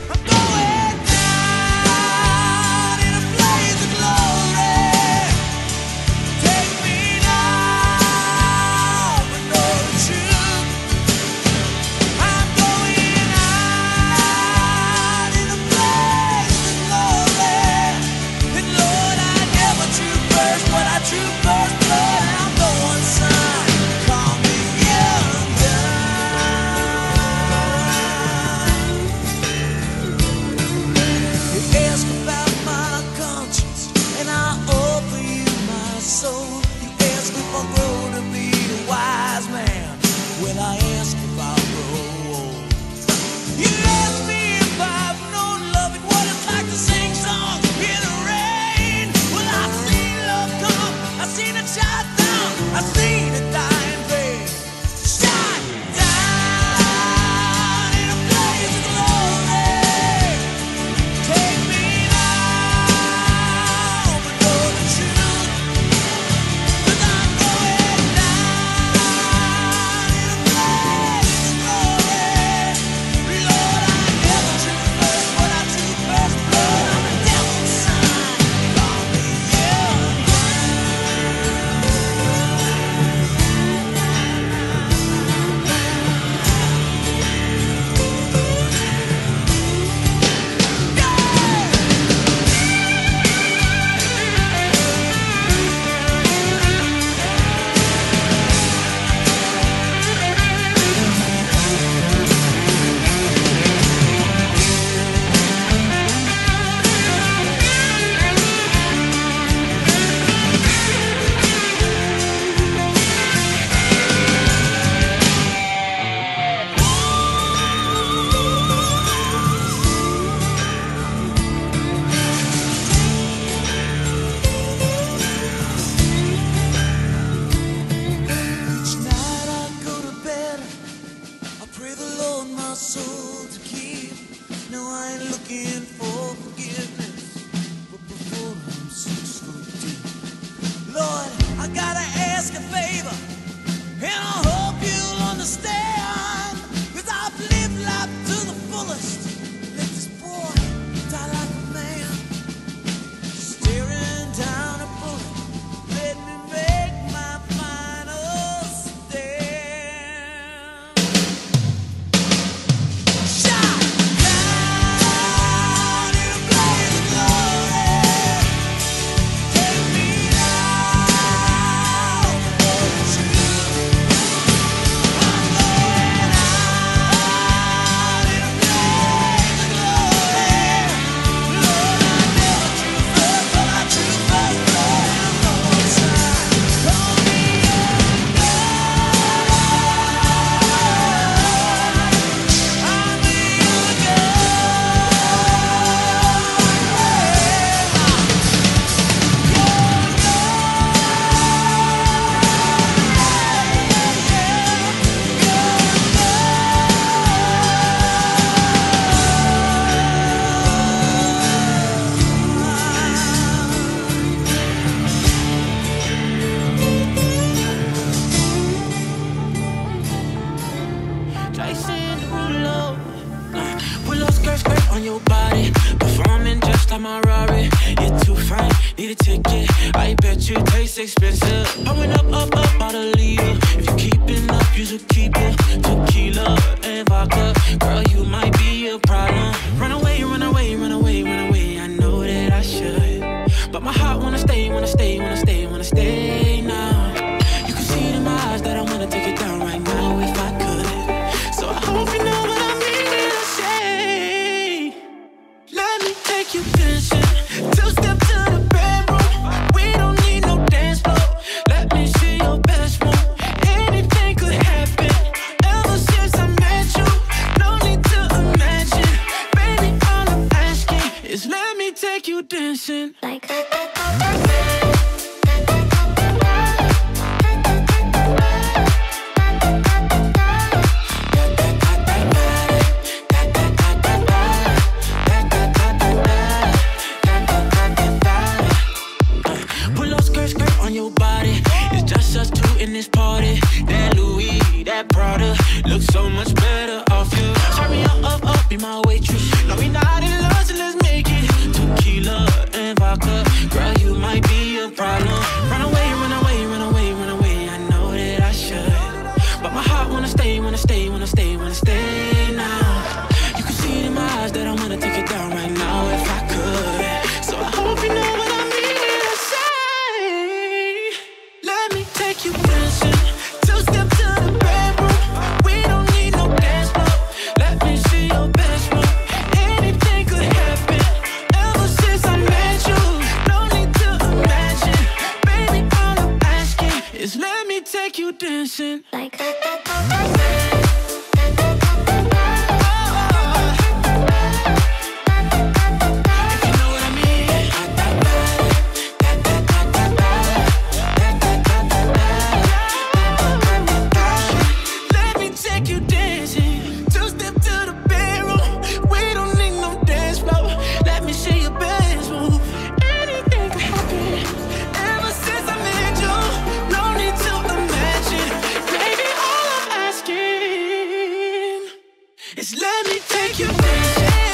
[372.57, 374.46] Is let me take you there.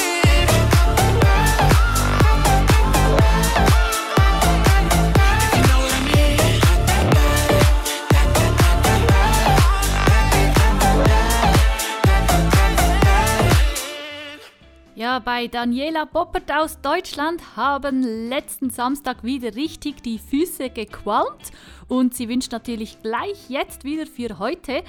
[15.20, 21.50] bei Daniela Boppert aus Deutschland haben letzten Samstag wieder richtig die Füße gequalmt
[21.88, 24.82] und sie wünscht natürlich gleich jetzt wieder für heute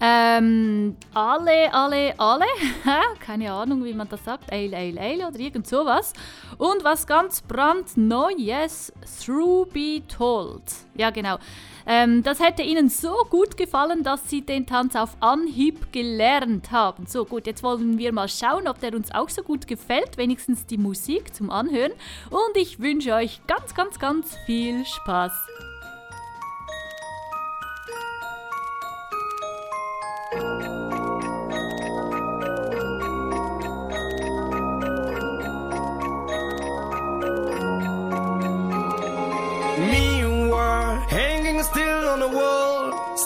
[0.00, 2.44] ähm, alle, alle, alle,
[3.20, 6.12] keine Ahnung, wie man das sagt, ale, ale, ale oder irgend sowas
[6.58, 8.92] und was ganz brandneues,
[9.24, 10.62] Through Be Told.
[10.94, 11.38] Ja, genau.
[11.86, 17.06] Ähm, das hätte ihnen so gut gefallen, dass sie den Tanz auf Anhieb gelernt haben.
[17.06, 20.66] So gut, jetzt wollen wir mal schauen, ob der uns auch so gut gefällt, wenigstens
[20.66, 21.92] die Musik zum Anhören.
[22.30, 25.32] Und ich wünsche euch ganz, ganz, ganz viel Spaß.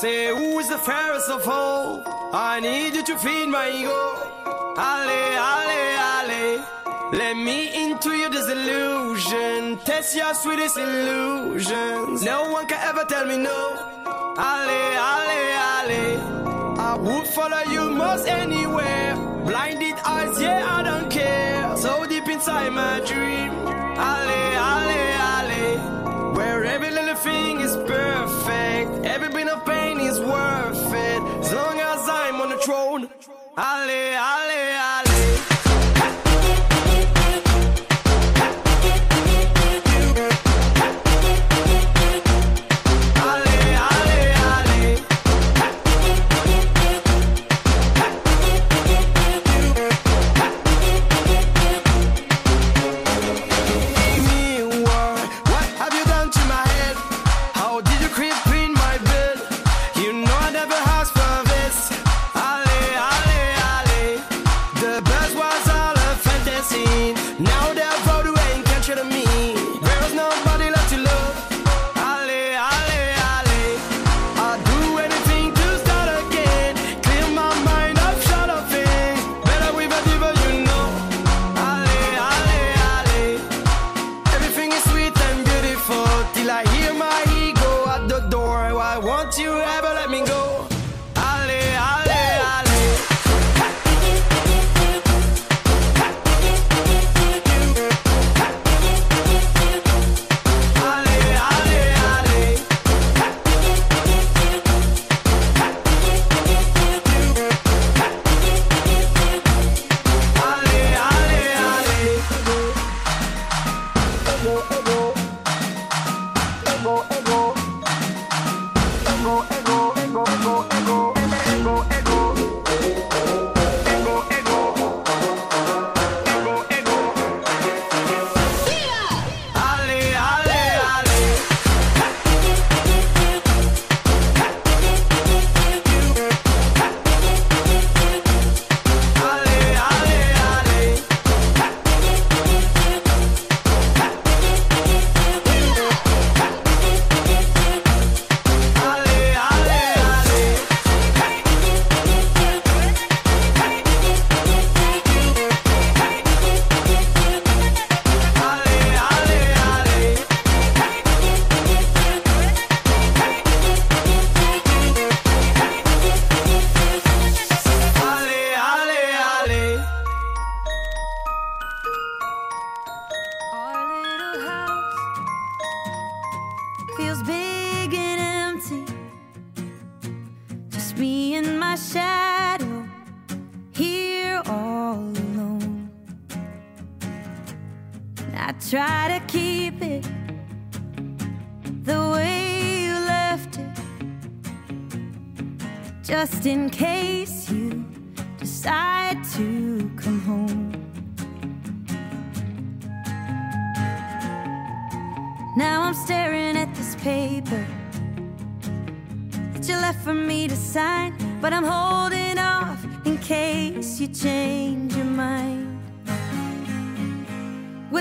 [0.04, 2.02] Say, who is the fairest of all?
[2.34, 4.02] I need you to feed my ego.
[4.76, 5.20] Ale,
[5.52, 5.80] ale,
[6.12, 6.62] ale.
[7.10, 9.78] Let me into your disillusion.
[9.78, 12.22] Test your sweetest illusions.
[12.22, 13.60] No one can ever tell me no.
[14.36, 14.80] Ale,
[15.14, 15.40] ale,
[15.72, 16.20] ale.
[16.78, 19.16] I would follow you most anywhere.
[19.46, 21.78] Blinded eyes, yeah, I don't care.
[21.78, 23.52] So deep inside my dream.
[23.96, 25.13] Ale, ale,
[29.06, 33.02] Every bit of pain is worth it, as long as I'm on the throne.
[33.58, 35.03] Ale, ale, ale.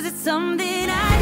[0.05, 1.12] it's something I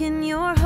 [0.00, 0.63] In your heart.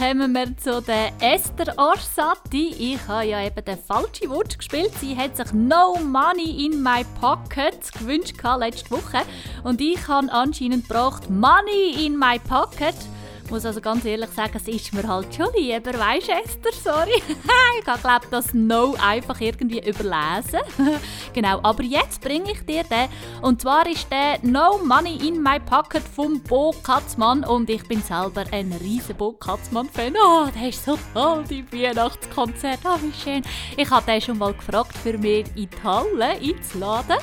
[0.00, 2.94] Kommen wir zu der Esther Orsatti.
[2.94, 4.92] Ich habe ja eben den falschen Wunsch gespielt.
[4.98, 9.18] Sie hat sich No Money in my Pocket gewünscht letzte Woche.
[9.62, 12.94] Und ich habe anscheinend gebraucht Money in my Pocket.
[13.50, 15.92] Ich muss also ganz ehrlich sagen, es ist mir halt schon lieber.
[15.98, 17.20] Weisst Esther, sorry.
[17.78, 20.60] ich glaube das No einfach irgendwie überlesen.
[21.32, 23.08] genau, aber jetzt bringe ich dir den.
[23.42, 27.42] Und zwar ist der No Money in my Pocket vom Bo Katzmann.
[27.42, 30.14] Und ich bin selber ein riesen Bo Katzmann-Fan.
[30.14, 32.78] Oh, der ist so toll, die Weihnachtskonzert.
[32.84, 33.42] Oh, wie schön.
[33.76, 37.16] Ich habe den schon mal gefragt, für mich in die Halle einzuladen.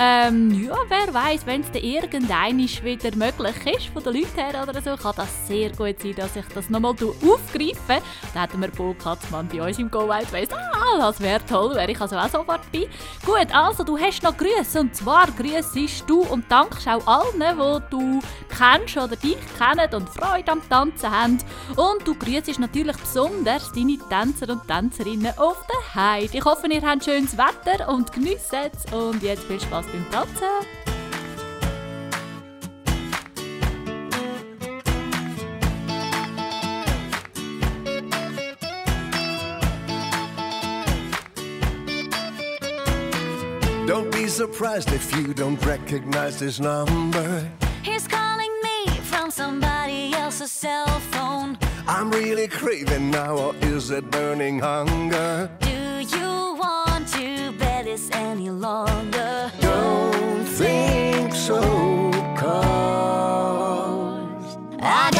[0.00, 4.80] Ähm, ja, wer weiß, wenn es irgendeinisch wieder möglich ist, von den Leuten her oder
[4.80, 8.00] so, kann das sehr gut sein, dass ich das nochmal aufgreife.
[8.32, 10.54] Dann hätten wir Bo Katzmann bei uns im Go Wild West.
[10.54, 12.86] Ah, das wäre toll, wäre ich also auch sofort dabei.
[13.26, 17.90] Gut, also du hast noch Grüße und zwar grüßest du und dankst auch allen, die
[17.90, 18.20] du
[18.56, 21.38] kennst oder dich kennen und Freude am Tanzen haben.
[21.74, 26.38] Und du grüßest natürlich besonders deine Tänzer und Tänzerinnen auf der Heide.
[26.38, 28.92] Ich hoffe, ihr habt schönes Wetter und genießt es.
[28.92, 30.66] Und jetzt viel Spaß beim Tanzen.
[43.86, 47.50] Don't be surprised if you don't recognize this number.
[47.82, 51.56] He's calling me from somebody else's cell phone.
[51.86, 55.50] I'm really craving now, or is it burning hunger?
[55.60, 59.50] Do you want to bet this any longer?
[61.48, 61.62] so
[62.36, 62.58] cold.
[64.82, 65.17] I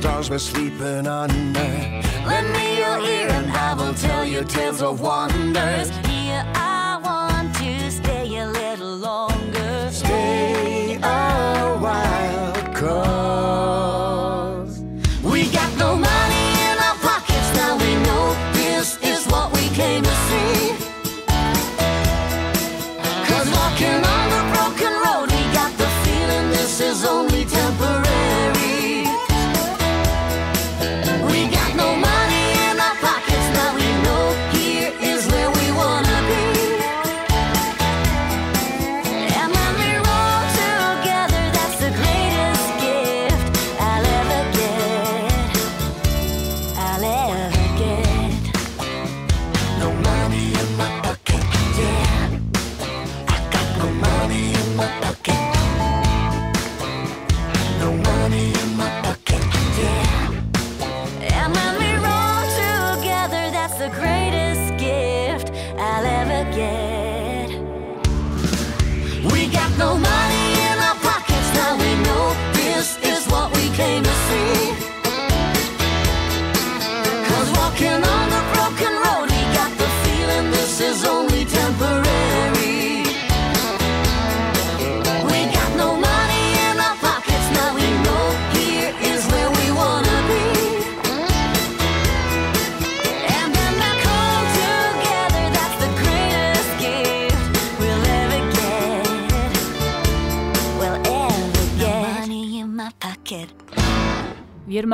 [0.00, 1.70] stars we're sleeping under.
[2.26, 5.90] Lend me your ear and I will tell you tales of wonders.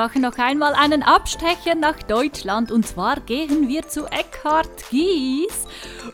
[0.06, 5.66] Machen noch einmal einen Abstecher nach Deutschland und zwar gehen wir zu Eckhard Gies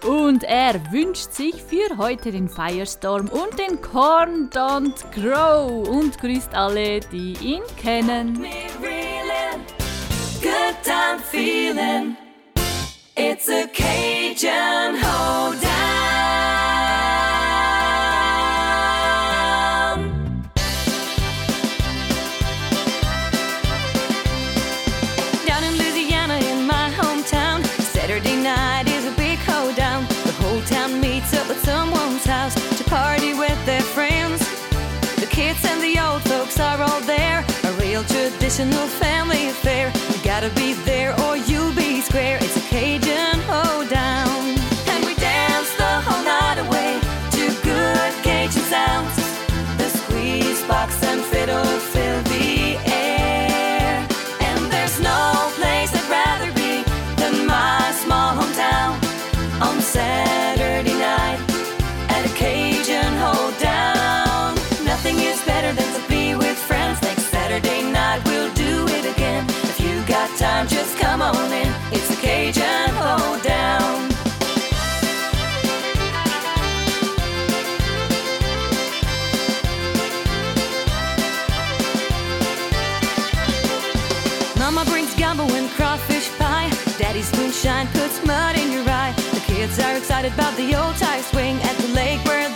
[0.06, 6.54] und er wünscht sich für heute den Firestorm und den Corn Don't Grow und grüßt
[6.54, 8.42] alle, die ihn kennen.
[10.40, 12.16] Good time feeling.
[13.14, 15.71] It's a Cajun hoedown.
[36.58, 37.44] Are all there.
[37.64, 39.92] A real traditional family affair.
[40.10, 41.51] You gotta be there or you'll
[71.94, 74.08] It's a Cajun hoedown.
[84.58, 86.70] Mama brings gumbo and crawfish pie.
[86.98, 89.14] Daddy's moonshine puts mud in your eye.
[89.34, 92.48] The kids are excited about the old tire swing at the lake where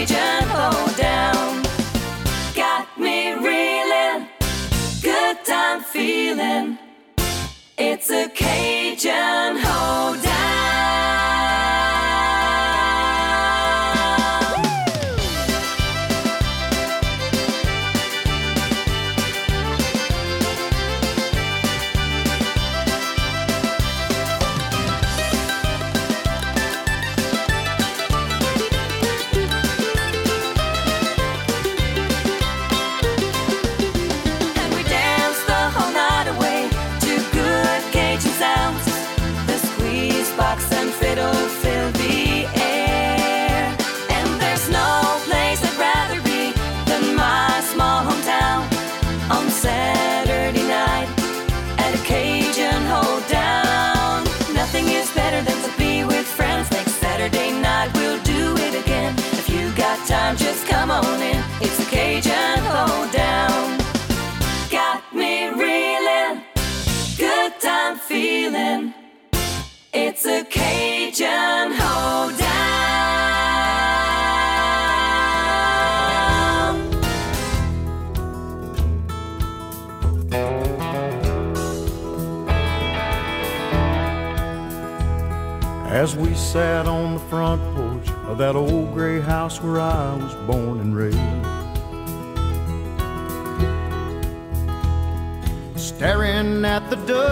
[0.00, 1.62] It's a Cajun hoedown.
[2.54, 4.28] Got me reeling,
[5.02, 6.78] good time feeling.
[7.76, 9.56] It's a Cajun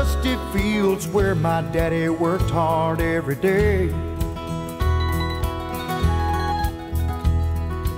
[0.07, 3.91] dusty fields where my daddy worked hard every day.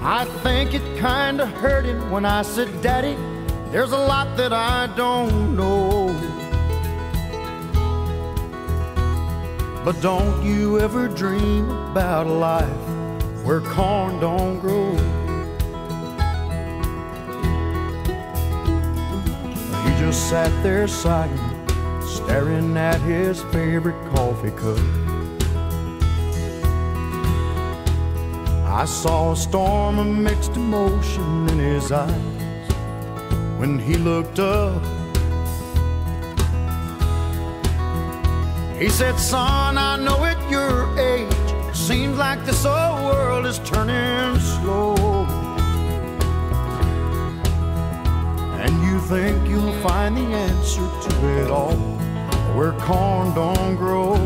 [0.00, 3.16] I think it kinda hurt him when I said, Daddy,
[3.70, 6.14] there's a lot that I don't know.
[9.84, 14.96] But don't you ever dream about a life where corn don't grow.
[19.84, 21.47] He just sat there sighing,
[22.29, 24.79] staring at his favorite coffee cup.
[28.66, 32.70] I saw a storm of mixed emotion in his eyes
[33.59, 34.83] when he looked up.
[38.79, 43.59] He said, Son, I know at your age, it seems like this old world is
[43.61, 44.97] turning slow.
[48.62, 51.97] And you think you'll find the answer to it all
[52.89, 54.16] corn don't grow.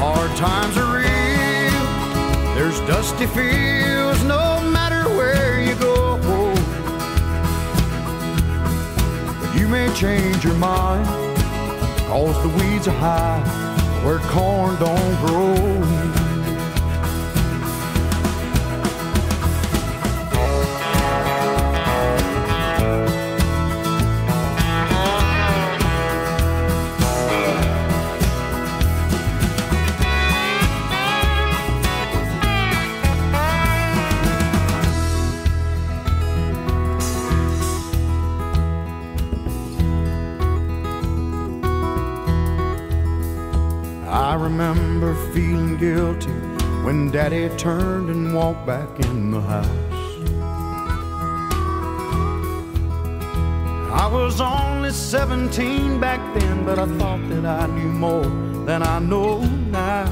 [0.00, 6.16] Hard times are real, there's dusty fields no matter where you go.
[9.58, 11.06] You may change your mind,
[12.08, 13.40] cause the weeds are high
[14.02, 16.17] where corn don't grow.
[47.58, 49.66] Turned and walked back in the house.
[53.90, 58.30] I was only 17 back then, but I thought that I knew more
[58.64, 60.04] than I know now.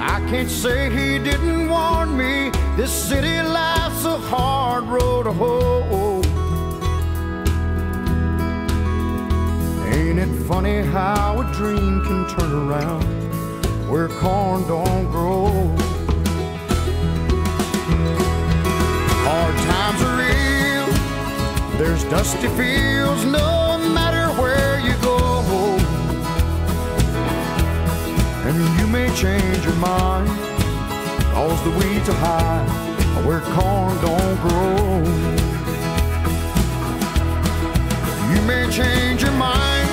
[0.00, 2.50] I can't say he didn't warn me.
[2.76, 6.22] This city life's a hard road to hoe.
[9.94, 13.15] Ain't it funny how a dream can turn around
[13.88, 15.46] where corn don't grow?
[19.22, 21.78] Hard times are real.
[21.78, 25.16] There's dusty fields no matter where you go.
[28.46, 30.28] And you may change your mind,
[31.32, 32.86] cause the weeds are high
[33.24, 34.98] where corn don't grow.
[38.34, 39.88] You may change your mind,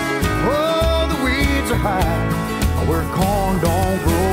[0.46, 2.33] oh, the weeds are high
[2.88, 4.24] where corn don't grow.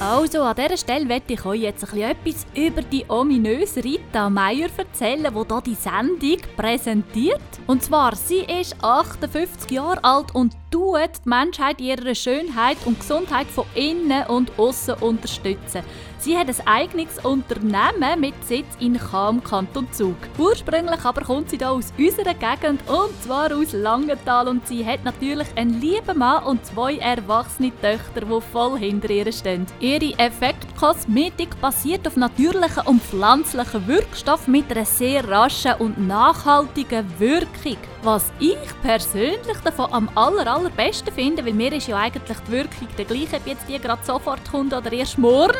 [0.00, 5.24] Also, an dieser Stelle möchte ich euch jetzt etwas über die ominöse Rita Meier erzählen,
[5.24, 7.40] die hier die Sendung präsentiert.
[7.66, 12.98] Und zwar, sie ist 58 Jahre alt und tut die Menschheit in ihrer Schönheit und
[12.98, 15.82] Gesundheit von innen und außen unterstützen.
[16.18, 20.16] Sie hat ein eigenes Unternehmen mit Sitz in Cham, Kanton Zug.
[20.38, 25.04] Ursprünglich aber kommt sie da aus unserer Gegend und zwar aus Langenthal und sie hat
[25.04, 29.66] natürlich einen lieben Mann und zwei erwachsene Töchter, die voll hinter ihr stehen.
[29.78, 37.78] Ihre Effektkosmetik basiert auf natürlichen und pflanzlichen Wirkstoffen mit einer sehr raschen und nachhaltigen Wirkung.
[38.04, 42.88] Was ich persönlich davon am aller, allerbesten finde, weil mir ist ja eigentlich die Wirkung
[42.98, 45.54] der gleiche, ob jetzt die gerade sofort kommt oder erst morgen.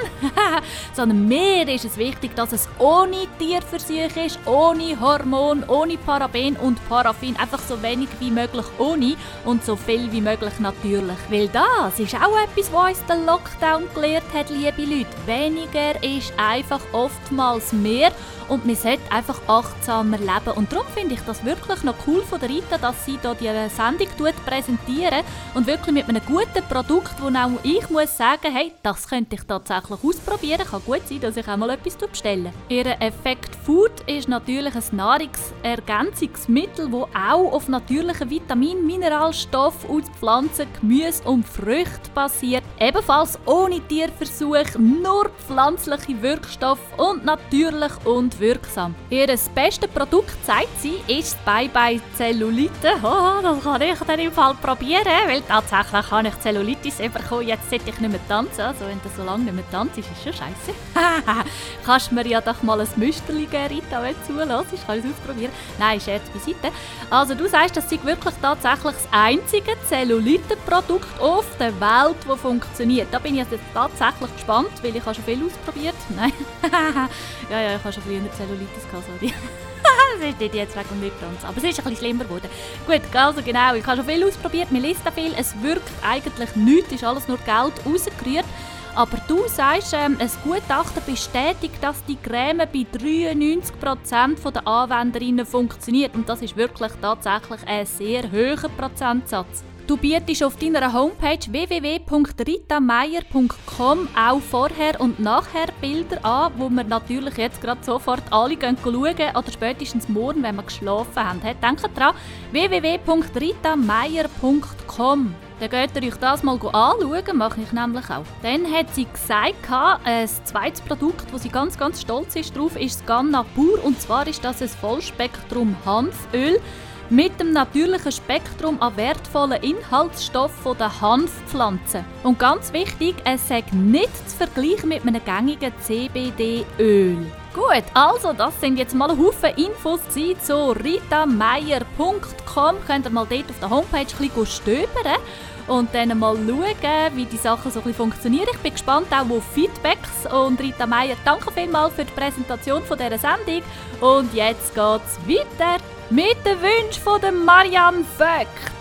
[0.93, 6.81] Sondern mir ist es wichtig, dass es ohne Tierversuche ist, ohne Hormon, ohne Paraben und
[6.89, 9.15] Paraffin, einfach so wenig wie möglich ohne
[9.45, 11.19] und so viel wie möglich natürlich.
[11.31, 15.07] Weil das ist auch etwas, was uns der Lockdown gelehrt hat, liebe Leute.
[15.27, 18.11] Weniger ist einfach oftmals mehr
[18.49, 20.57] und man sollte einfach achtsamer leben.
[20.57, 23.69] Und darum finde ich das wirklich noch cool von der Rita, dass sie hier diese
[23.69, 24.09] Sendung
[24.47, 25.23] präsentieren
[25.53, 29.43] und wirklich mit einem guten Produkt, wo auch ich muss sagen, hey, das könnte ich
[29.43, 30.63] tatsächlich ausprobieren.
[30.65, 32.51] Kann gut sein, dass ich auch mal etwas bestelle.
[32.71, 40.69] Ihr Effekt Food ist natürlich ein Nahrungsergänzungsmittel, das auch auf natürlichen Vitamin, Mineralstoffen aus Pflanzen,
[40.81, 42.65] Gemüse und Früchten basiert.
[42.81, 48.95] Ebenfalls ohne Tierversuch, nur pflanzliche Wirkstoffe und natürlich und wirksam.
[49.11, 52.93] Ihr bestes Produkt, sagt sie, ist Bye Bye Zellulite.
[53.03, 57.49] Oh, das kann ich dann im Fall probieren, weil tatsächlich habe ich Zellulitis bekommen.
[57.49, 58.61] Jetzt sollte ich nicht mehr tanzen.
[58.61, 60.73] Also wenn du so lange nicht mehr tanzt, ist es schon scheiße.
[61.85, 64.73] Kannst mir ja doch mal ein Müsterli geben, Rita, wenn du zulässt.
[64.73, 65.51] Ich kann es ausprobieren.
[65.81, 66.73] Nein, Scherz beiseite.
[67.11, 73.09] Also du sagst, das ist wirklich tatsächlich das einzige Zellulite-Produkt auf der Welt, das funktioniert.
[73.11, 75.97] Da bin ich jetzt tatsächlich gespannt, weil ich habe schon viel ausprobiert.
[76.15, 76.33] Nein.
[77.51, 79.35] ja, ja, ich habe schon früher Zellulitis gehabt, sorry.
[80.21, 81.45] das ist nicht jetzt wegen nicht ganz.
[81.45, 82.49] Aber es ist bisschen schlimmer geworden.
[82.87, 85.33] Gut, also genau, ich habe schon viel ausprobiert, mir liest da viel.
[85.37, 88.47] Es wirkt eigentlich nichts, ist alles nur Geld rausgerührt.
[88.95, 96.15] Aber du sagst, ähm, ein Gutachten bestätigt, dass die Creme bei 93% der Anwenderinnen funktioniert.
[96.15, 99.65] Und das ist wirklich tatsächlich ein sehr hoher Prozentsatz.
[99.93, 107.37] Du bietest auf deiner Homepage www.ritameier.com auch vorher und nachher Bilder an, wo wir natürlich
[107.37, 111.43] jetzt gerade sofort alle schauen oder spätestens morgen, wenn wir geschlafen haben.
[111.43, 112.15] Denkt dran,
[112.53, 115.35] www.ritameier.com.
[115.61, 118.25] Dann geht ihr euch das mal anschauen, mache ich nämlich auch.
[118.43, 119.69] Dann hat sie gesagt,
[120.05, 123.85] ein zweites Produkt, wo sie ganz, ganz stolz ist drauf, ist das Ganna Pur.
[123.85, 126.63] Und zwar ist das ein Vollspektrum Hanföl
[127.11, 132.05] mit dem natürlichen Spektrum an wertvollen Inhaltsstoffen der Hanfpflanzen.
[132.23, 137.27] Und ganz wichtig, es ist nicht zu vergleichen mit einem gängigen CBD-Öl.
[137.55, 142.77] Gut, also das sind jetzt mal Haufen Infos zu ritameier.com.
[142.87, 145.19] Könnt ihr mal dort auf der Homepage ein bisschen stöbern
[145.67, 148.49] und dann mal schauen, wie die Sachen so ein funktionieren.
[148.53, 152.99] Ich bin gespannt auch auf Feedbacks und Rita Meier, danke vielmals für die Präsentation von
[152.99, 153.63] dieser Sendung
[154.01, 158.73] und jetzt geht's weiter mit den Wünschen von der Marianne Vogt.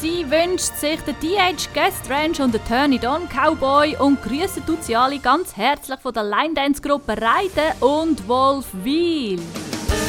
[0.00, 4.64] Sie wünscht sich den DH Guest Ranch und den Turn It On Cowboy und grüßen
[4.64, 9.40] tut sie alle ganz herzlich von der Line Dance Gruppe Reiden und Wolfwil.
[9.88, 10.07] From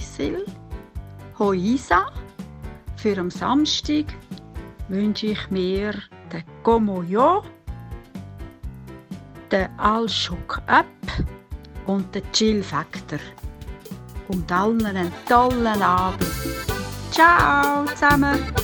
[0.00, 0.44] Cecil.
[1.38, 2.06] Hoi Isa.
[2.96, 4.06] Für am Samstag
[4.88, 5.92] wünsche ich mir
[6.32, 7.42] den Como Yo,
[9.50, 10.86] den All Shook Up
[11.86, 13.20] und den Chill Factor.
[14.28, 16.26] Und allen einen tollen Abend.
[17.10, 18.63] Ciao zusammen!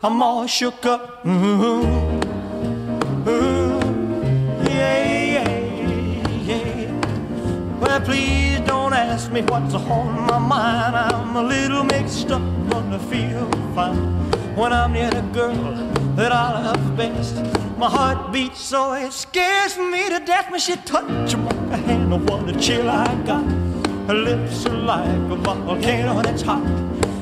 [0.00, 1.26] I'm all shook up.
[1.26, 1.82] Ooh,
[3.28, 3.80] ooh,
[4.62, 7.80] yeah, yeah, yeah.
[7.80, 10.94] Well, please don't ask me what's on my mind.
[10.94, 12.42] I'm a little mixed up,
[12.72, 13.96] I feel fine
[14.54, 15.74] when I'm near the girl
[16.14, 17.34] that I love best.
[17.76, 22.12] My heart beats so it scares me to death when she touches my hand.
[22.24, 23.42] What a chill I got.
[24.06, 26.77] Her lips are like a volcano that's hot.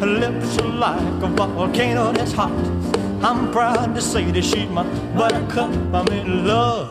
[0.00, 2.50] Her lips are like a volcano that's hot.
[3.22, 4.82] I'm proud to say that she's my
[5.14, 5.70] buttercup.
[5.92, 6.88] I'm in love.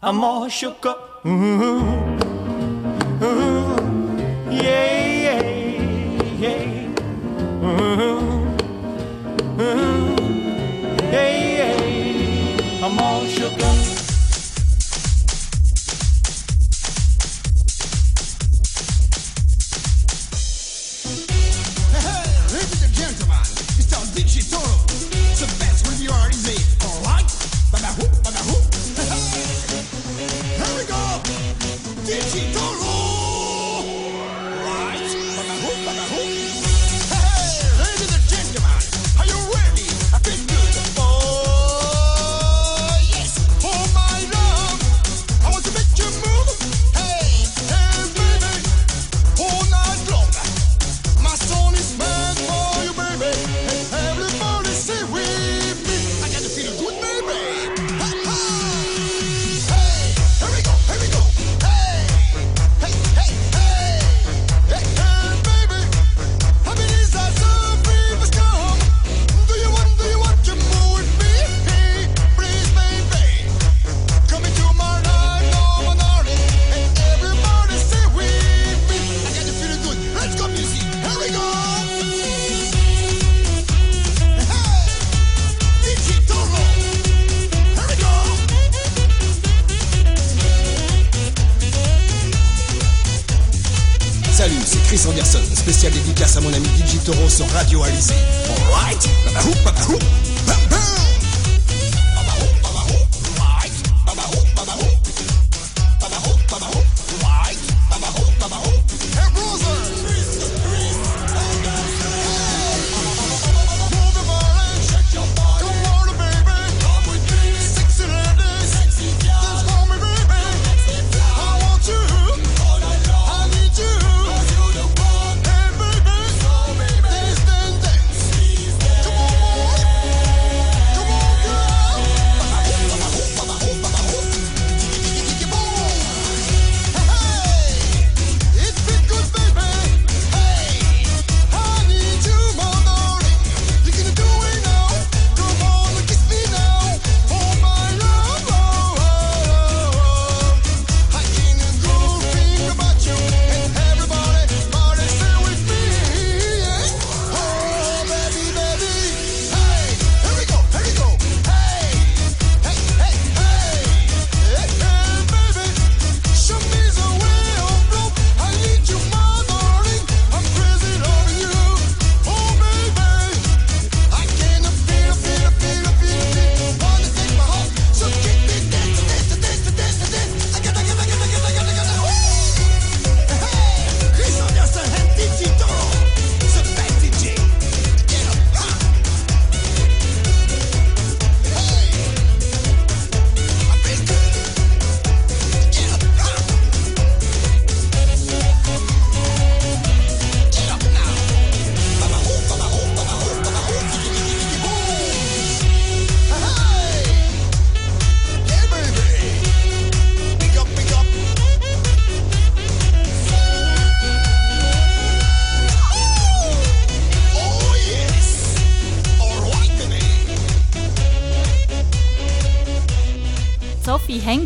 [0.00, 1.26] I'm all shook up.
[1.26, 1.95] Ooh,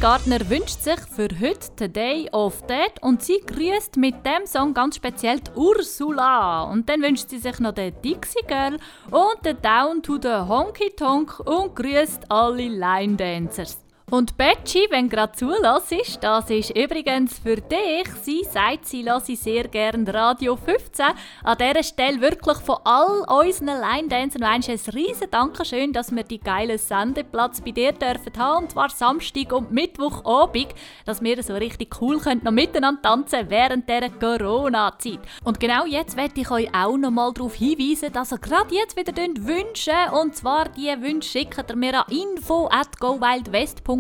[0.01, 4.72] Hengartner wünscht sich für heute den Day of Dead und sie grüßt mit dem Song
[4.72, 6.62] ganz speziell die Ursula.
[6.62, 8.78] Und dann wünscht sie sich noch den Dixie Girl
[9.10, 13.77] und den Down to the Honky Tonk und grüßt alle Line Dancers.
[14.10, 18.08] Und Betschi, wenn gerade zulässt, das ist übrigens für dich.
[18.22, 21.06] Sie sagt, sie lasse sehr gerne Radio 15.
[21.44, 26.76] An dieser Stelle wirklich von all unseren Line-Dancern ein riesen Dankeschön, dass wir die geilen
[26.76, 28.64] Sendeplatz bei dir dürfen haben.
[28.64, 30.74] Und zwar Samstag und Mittwochabend,
[31.04, 35.20] dass wir so richtig cool können noch miteinander tanzen während dieser Corona-Zeit.
[35.44, 38.96] Und genau jetzt werde ich euch auch noch mal darauf hinweisen, dass ihr gerade jetzt
[38.96, 43.99] wieder wünschen Und zwar die Wünsche schickt ihr mir an info at gowildwest.ch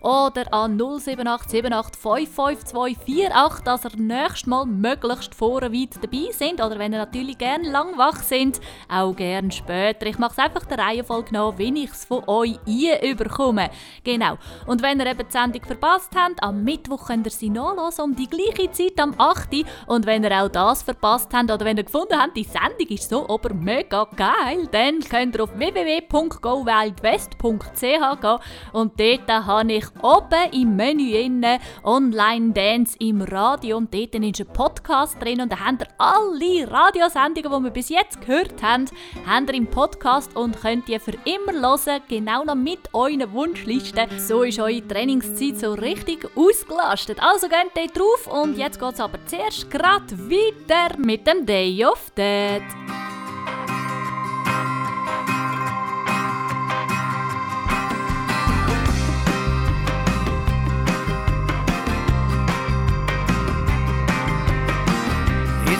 [0.00, 6.78] oder an 07878 552 48, dass ihr nächstes Mal möglichst vorher weit dabei sind oder
[6.78, 10.06] wenn ihr natürlich gerne lang wach sind, auch gerne später.
[10.06, 12.58] Ich mache es einfach der Reihenfolge nach, wie ich es von euch
[13.02, 13.70] überkomme.
[14.02, 14.36] Genau.
[14.66, 18.14] Und wenn ihr eben die Sendung verpasst habt, am Mittwoch könnt ihr sie nachlesen um
[18.14, 19.64] die gleiche Zeit am 8.
[19.86, 23.08] Und wenn ihr auch das verpasst habt oder wenn ihr gefunden habt, die Sendung ist
[23.08, 28.38] so aber mega geil, dann könnt ihr auf www.gowildwest.ch gehen
[28.72, 34.40] und dort habe ich oben im Menü inne Online Dance im Radio und dort ist
[34.40, 38.86] ein Podcast drin und da habt ihr alle Radiosendungen, die wir bis jetzt gehört haben,
[39.26, 44.18] habt ihr im Podcast und könnt die für immer hören, genau noch mit euren Wunschlisten.
[44.18, 47.18] So ist eure Trainingszeit so richtig ausgelastet.
[47.22, 51.84] Also geht dort drauf und jetzt geht es aber zuerst gerade weiter mit dem Day
[51.84, 52.62] of Dead.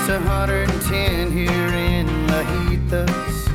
[0.06, 3.48] It's 110 here in Lahitas.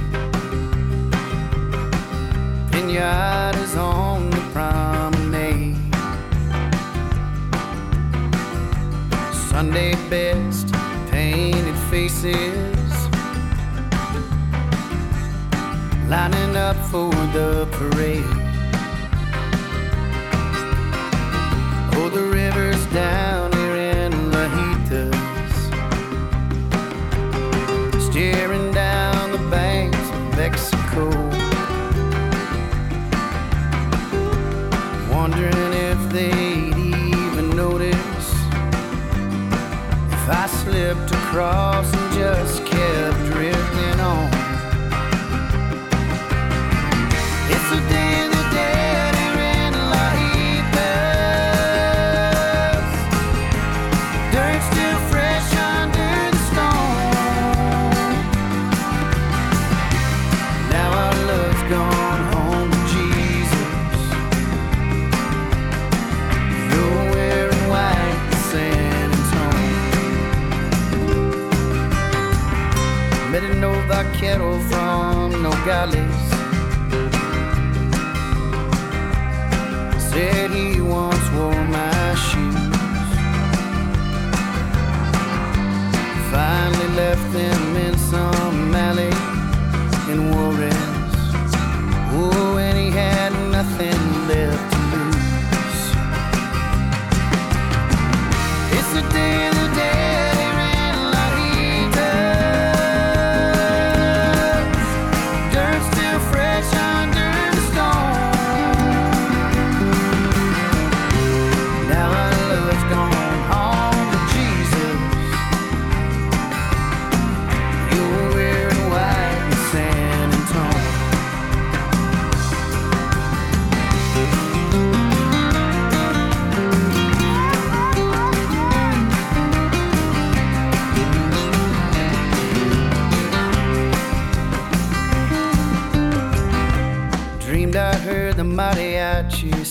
[2.72, 5.78] Vineyard is on the promenade.
[9.32, 10.74] Sunday best,
[11.12, 12.94] painted faces.
[16.08, 18.26] Lining up for the parade.
[21.94, 23.49] Oh, the river's down.
[40.80, 42.69] slipped across and just
[74.30, 76.09] ghetto from Nogales.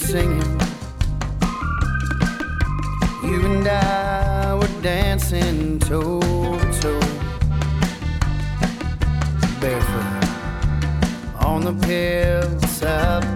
[0.08, 0.60] singing.
[3.22, 7.00] You and I were dancing toe to toe,
[9.60, 10.28] barefoot
[11.44, 13.27] on the pills up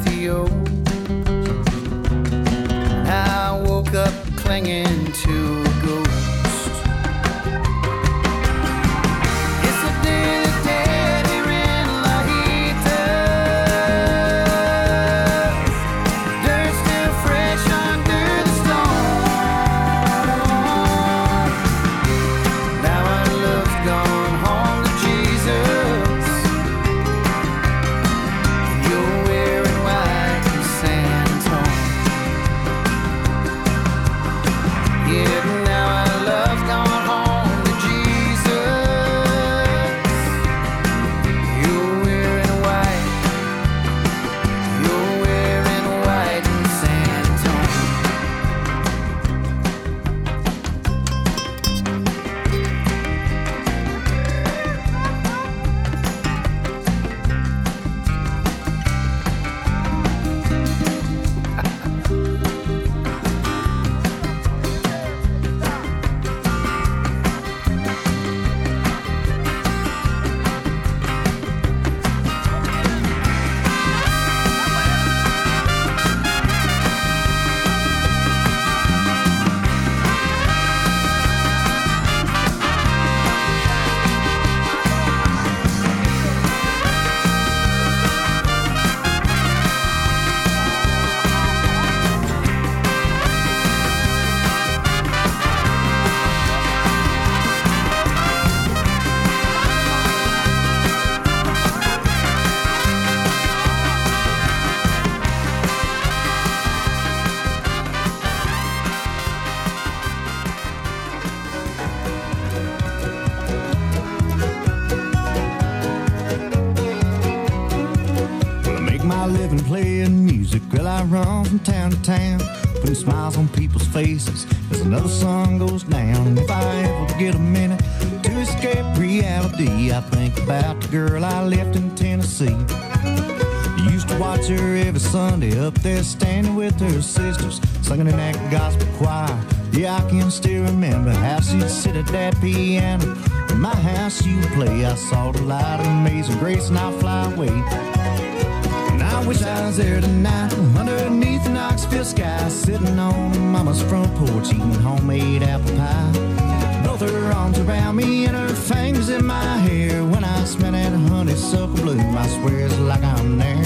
[142.82, 147.32] In my house you play, I saw the light of amazing grace and I fly
[147.32, 147.48] away.
[147.48, 154.12] And I wish I was there tonight, underneath the Knoxville sky, sitting on mama's front
[154.16, 156.82] porch eating homemade apple pie.
[156.84, 160.04] Both her arms around me and her fingers in my hair.
[160.04, 163.64] When I smell that honeysuckle bloom, I swear it's like I'm there.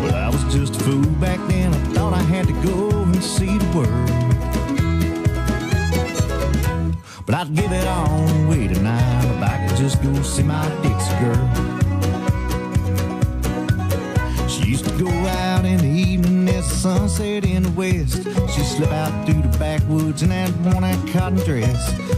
[0.00, 1.45] Well, I was just a fool back
[10.26, 11.48] see my Dixie girl.
[14.48, 18.24] She used to go out in the evening as the sunset in the west.
[18.52, 22.15] She'd slip out through the backwoods in that worn-out cotton dress.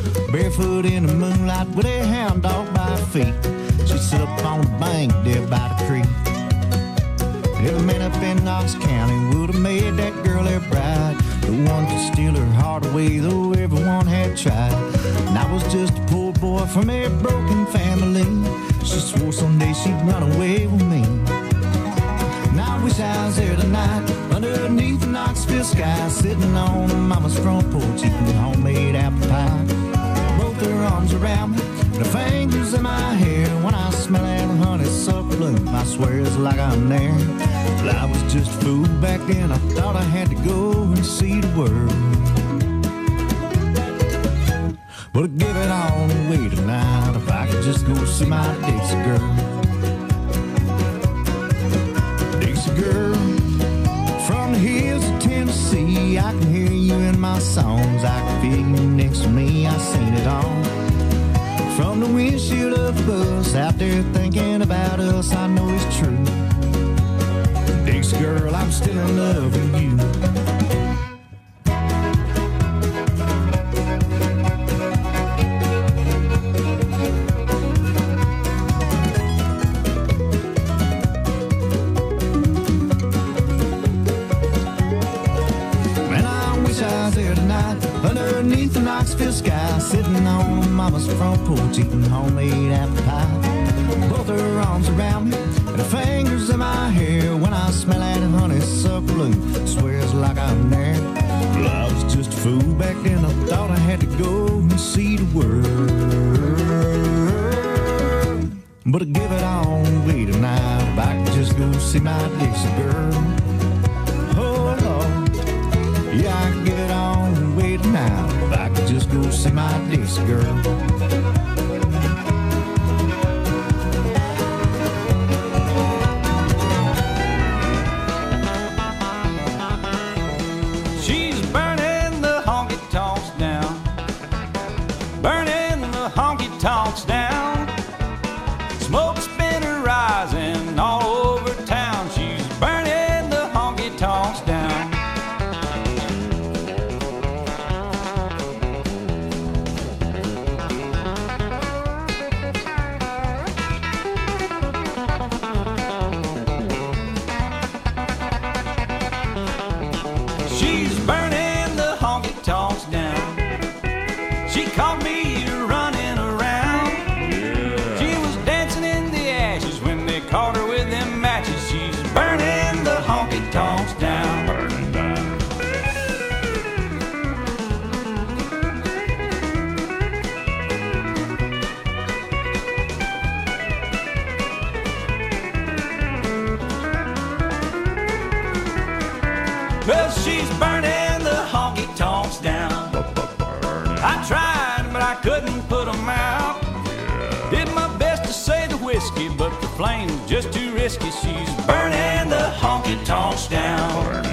[200.27, 201.09] just too risky.
[201.11, 204.28] She's burning the honky tonks down.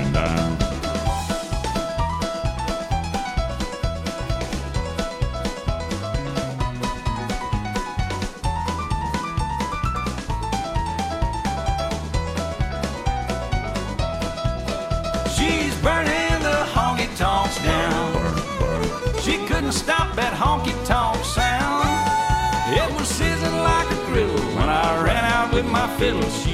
[25.98, 26.45] pelos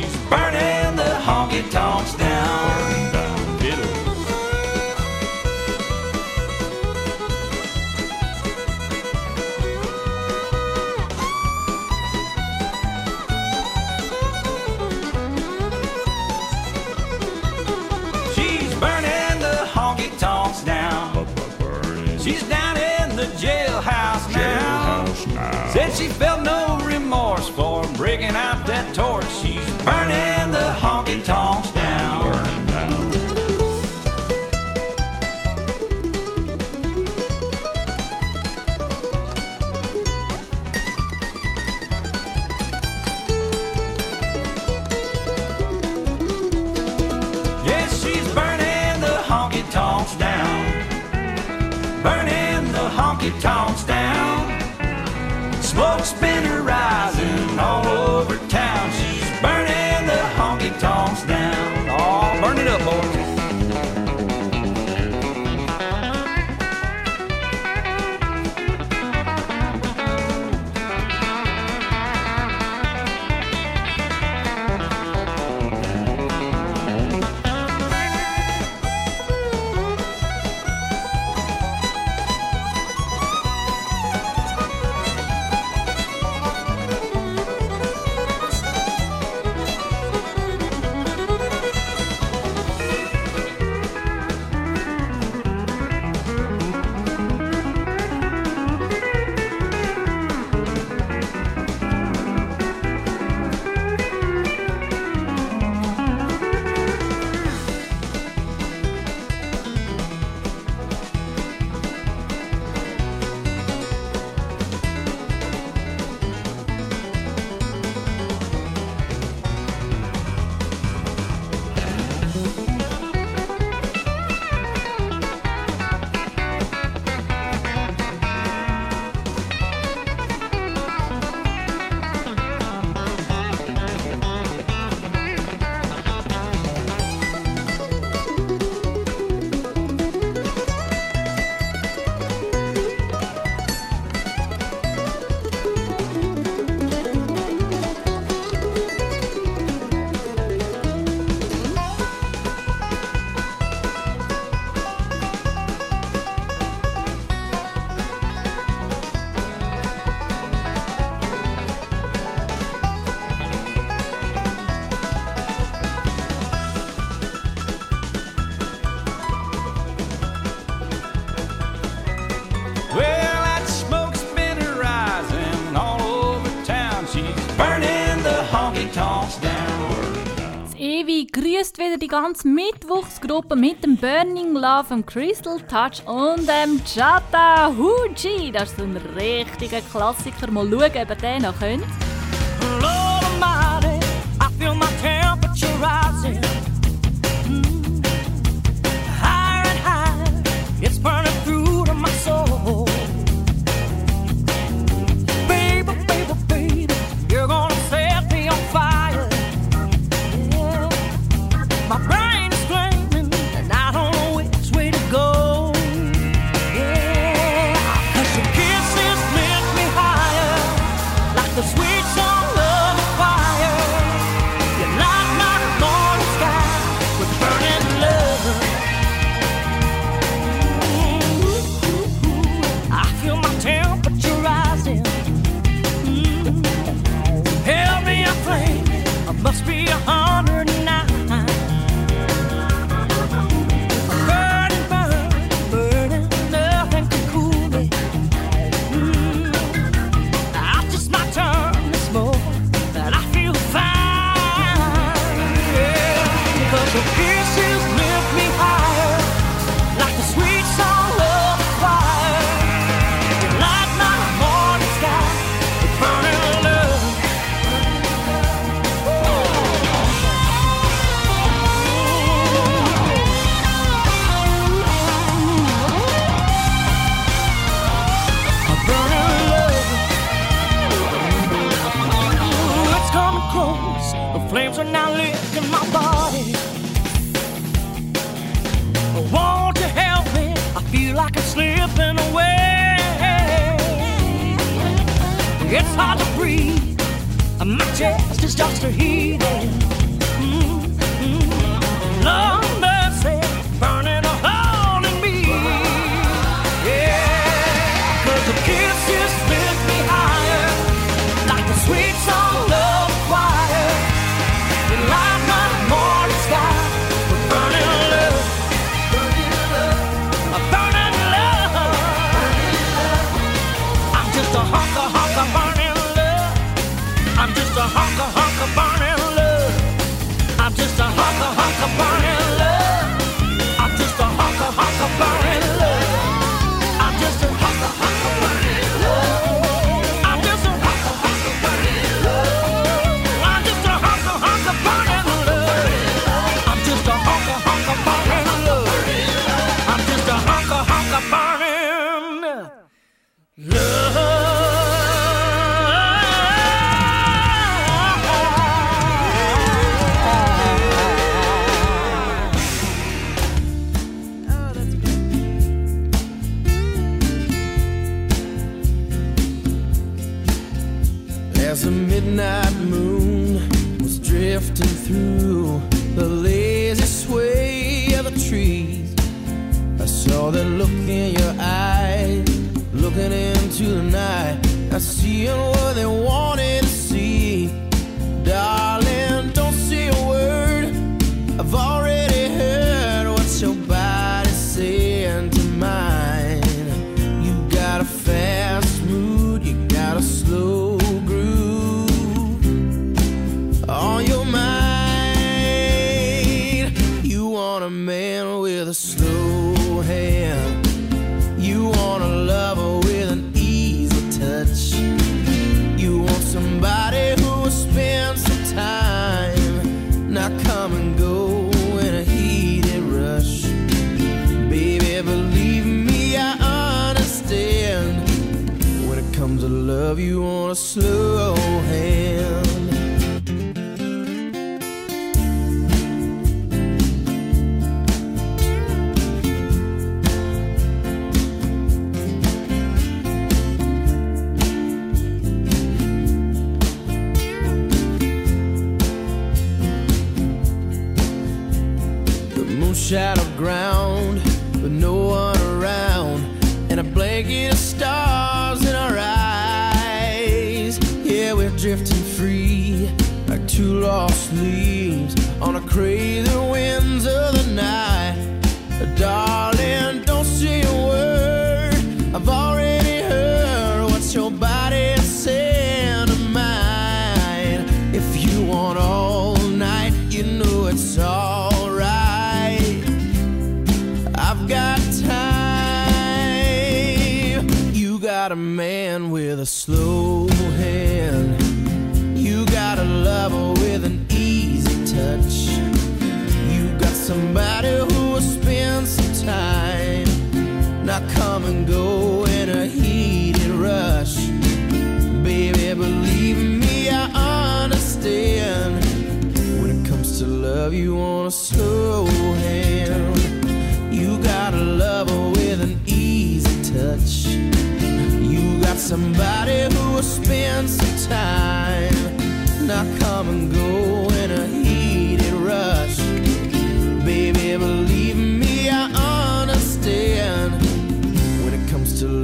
[181.91, 188.51] wieder die ganze Mittwochsgruppe mit dem Burning Love, dem Crystal Touch und dem Chata Huji.
[188.51, 190.49] Das ist so ein richtiger Klassiker.
[190.51, 191.83] Mal schauen, ob ihr den noch könnt.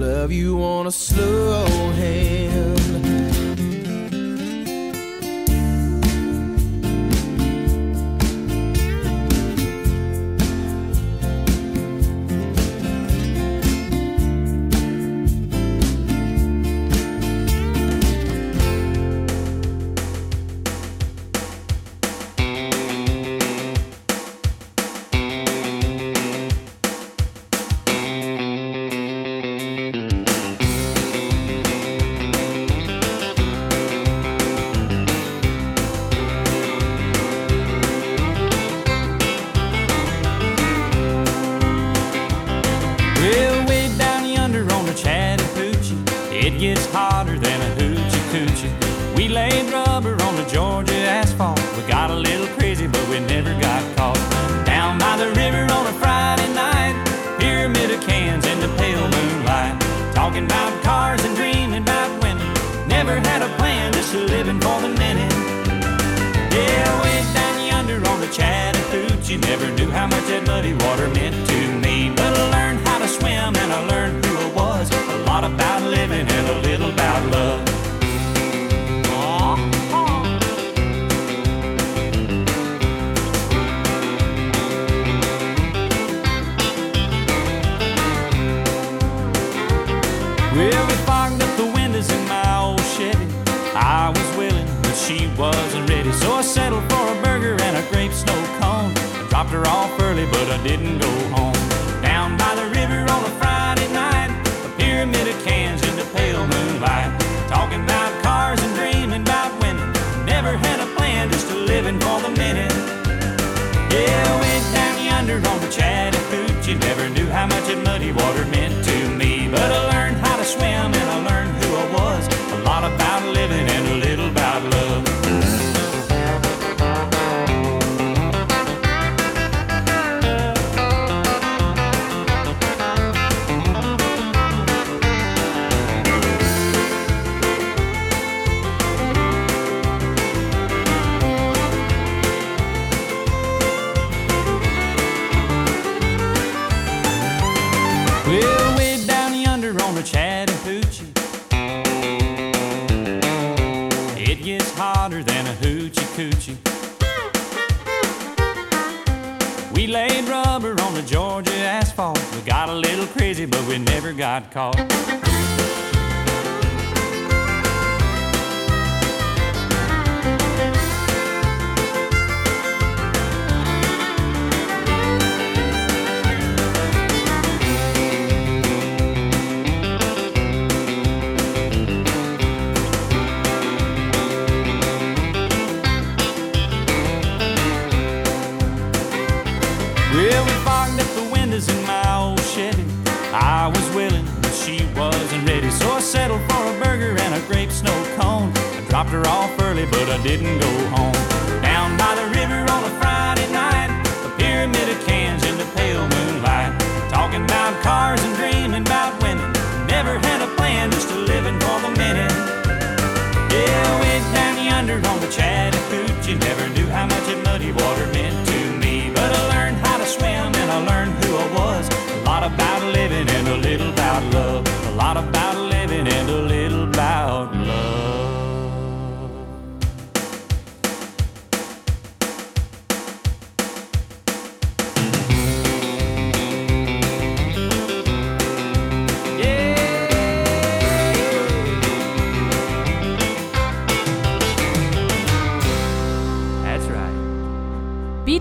[0.08, 2.47] Love, you on a slow hand.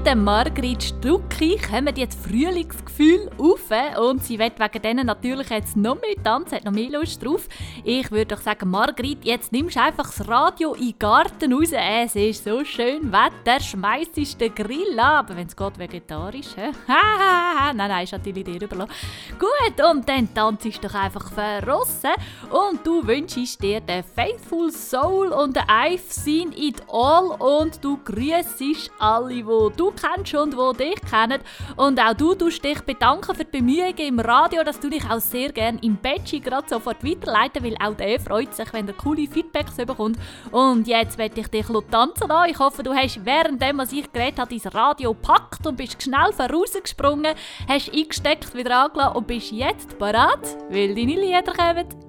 [0.06, 3.62] Bei der Margrit Stucki kommen jetzt Frühlingsgefühl auf
[3.98, 7.48] und sie wird wegen denen natürlich jetzt noch mehr tanzen, hat noch mehr Lust drauf.
[7.82, 11.70] Ich würde doch sagen, Margrit, jetzt nimmst du einfach das Radio in den Garten raus.
[11.72, 16.54] Es ist so schön Wetter, schmeißt den Grill aber wenn es geht, vegetarisch.
[16.54, 16.70] hä?
[17.74, 18.92] nein, nein, ist natürlich dir überlassen.
[19.40, 22.12] Gut, und dann tanzt doch einfach verrossen
[22.50, 27.98] und du wünschst dir den Faithful Soul und den I've seen it all und du
[28.04, 31.40] grüßest alle, die du kennst und die dich kennen.
[31.76, 35.20] Und auch du tust dich bedanken für die Bemühungen im Radio, dass du dich auch
[35.20, 39.26] sehr gerne im Betschi gerade sofort weiterleiten, weil auch der freut sich, wenn er coole
[39.26, 40.18] Feedbacks bekommt.
[40.50, 42.50] Und jetzt werde ich dich tanzen lassen.
[42.50, 46.32] Ich hoffe, du hast währenddem, was ich geredet habe, dein Radio gepackt und bist schnell
[46.32, 47.34] vorausgesprungen,
[47.68, 52.05] hast eingesteckt, wieder angelassen und bist jetzt parat, weil deine Lieder kommen.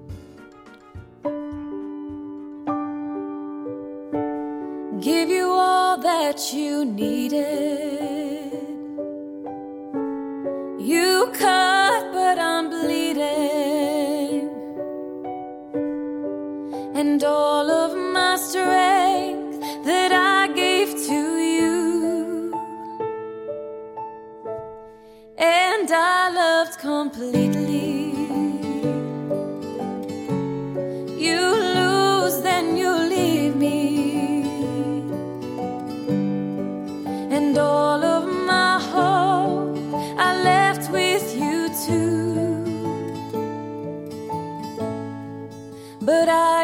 [5.08, 8.52] Give you all that you needed.
[10.90, 14.50] You cut, but I'm bleeding.
[17.00, 19.56] And all of my strength
[19.88, 21.20] that I gave to
[21.54, 22.52] you.
[25.38, 27.67] And I loved completely.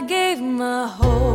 [0.06, 1.33] Gave my whole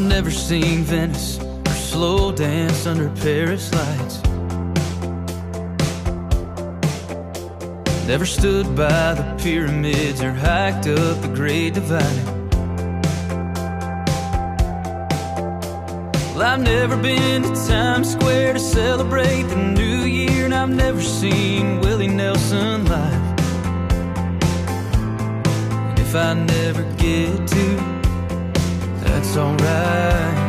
[0.00, 4.22] I've never seen Venice or slow dance under Paris lights.
[8.06, 12.24] Never stood by the pyramids or hiked up the Great Divide.
[16.34, 21.02] Well, I've never been to Times Square to celebrate the new year, and I've never
[21.02, 23.38] seen Willie Nelson live.
[25.90, 27.89] And if I never get to,
[29.40, 30.39] alright.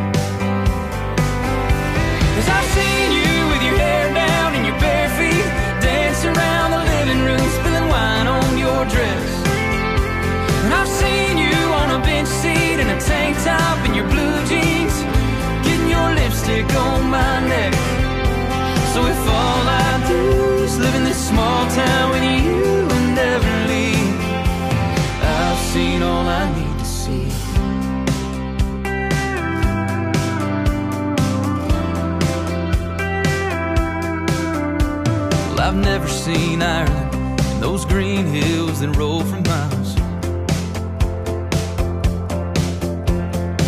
[35.82, 39.94] Never seen Ireland and those green hills that roll for miles.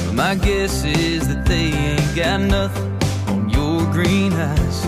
[0.06, 2.90] But my guess is that they ain't got nothing
[3.28, 4.84] on your green eyes.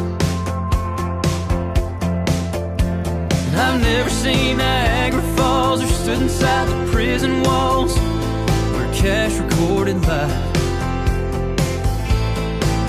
[3.47, 7.97] And I've never seen Niagara Falls or stood inside the prison walls
[8.75, 10.57] where cash recorded live.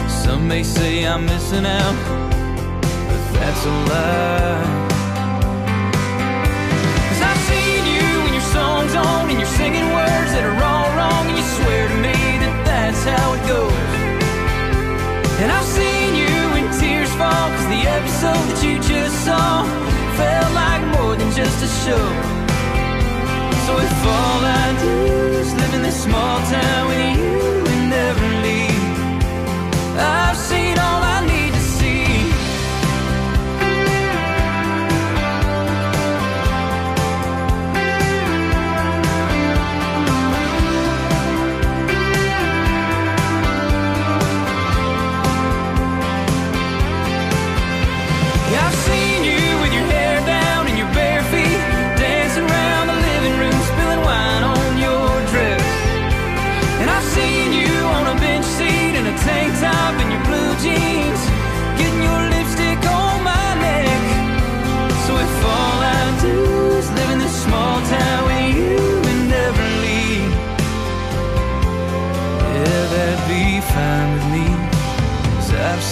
[0.09, 2.27] Some may say I'm missing out
[3.39, 4.65] that's a lie.
[7.09, 10.89] Cause I've seen you when your song's on and you're singing words that are all
[10.97, 13.88] wrong, and you swear to me that that's how it goes.
[15.41, 19.64] And I've seen you when tears fall, cause the episode that you just saw
[20.18, 22.07] felt like more than just a show.
[23.65, 24.95] So if all I do
[25.43, 28.85] is live in this small town with you and never leave,
[29.99, 31.07] I've seen all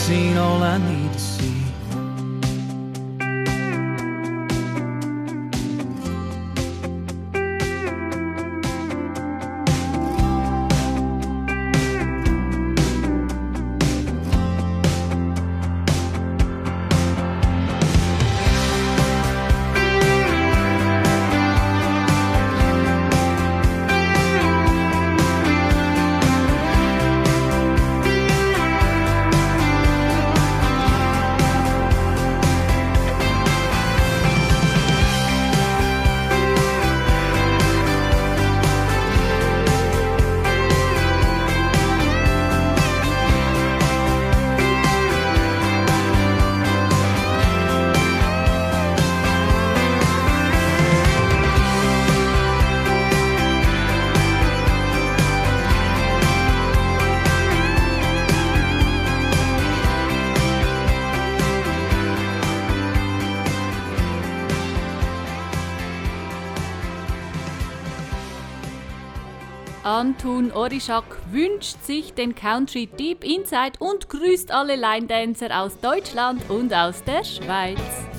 [0.05, 0.94] seen all I need
[70.25, 76.49] Anton Orischak wünscht sich den Country Deep Inside und grüßt alle Line Dancer aus Deutschland
[76.49, 78.14] und aus der Schweiz.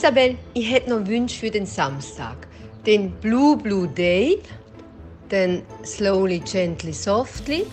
[0.00, 2.48] Isabel, ich hätte noch Wünsche für den Samstag.
[2.86, 4.40] Den Blue Blue Day,
[5.30, 7.66] den Slowly Gently Softly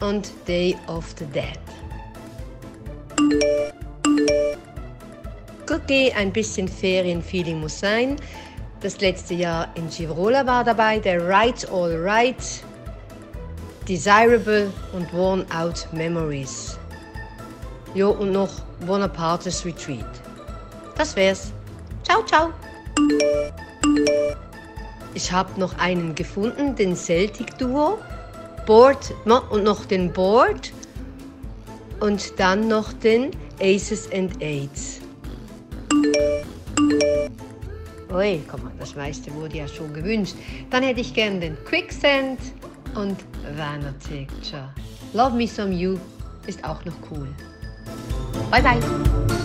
[0.00, 1.60] und Day of the Dead.
[5.72, 8.16] Okay, ein bisschen Ferienfeeling muss sein.
[8.80, 12.64] Das letzte Jahr in Girola war dabei der Right All Right,
[13.86, 16.76] Desirable und Worn Out Memories.
[17.94, 18.50] Ja, und noch
[18.84, 20.04] Bonaparte's Retreat.
[20.96, 21.52] Das wär's.
[22.10, 22.52] Ciao, ciao.
[25.14, 27.98] Ich habe noch einen gefunden, den Celtic Duo.
[28.66, 29.14] Board
[29.50, 30.72] und noch den Board
[32.00, 33.30] und dann noch den
[33.60, 35.00] Aces and Eights.
[38.12, 40.34] Ui, komm mal, das meiste wurde ja schon gewünscht.
[40.70, 42.40] Dann hätte ich gern den Quicksand
[42.96, 43.18] und
[43.56, 44.68] Vanna Picture.
[45.12, 45.96] Love Me Some You
[46.48, 47.28] ist auch noch cool.
[48.50, 49.39] Bye bye.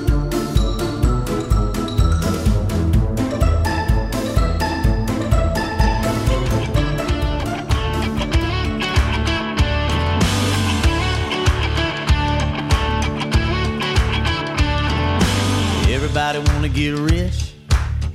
[16.25, 17.53] Everybody wanna get rich,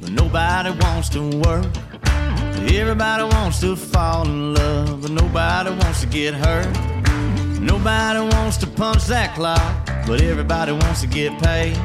[0.01, 1.65] but nobody wants to work.
[2.67, 6.67] Everybody wants to fall in love, but nobody wants to get hurt.
[7.61, 9.63] Nobody wants to punch that clock,
[10.09, 11.79] but everybody wants to get paid.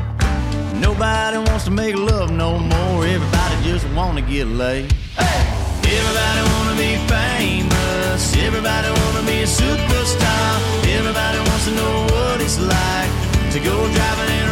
[0.81, 3.05] Nobody wants to make love no more.
[3.05, 4.91] Everybody just wanna get laid.
[5.19, 8.35] Everybody wanna be famous.
[8.35, 10.49] Everybody wanna be a superstar.
[10.89, 13.11] Everybody wants to know what it's like
[13.53, 14.44] to go driving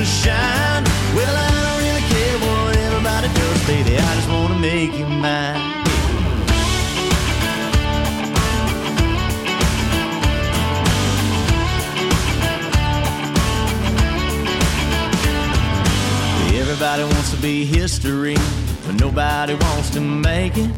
[0.00, 0.84] to shine.
[1.14, 3.98] Well, I don't really care what everybody does, baby.
[3.98, 5.60] I just wanna make you mine.
[16.62, 18.36] Everybody wants to be history,
[18.86, 20.70] but nobody wants to make it.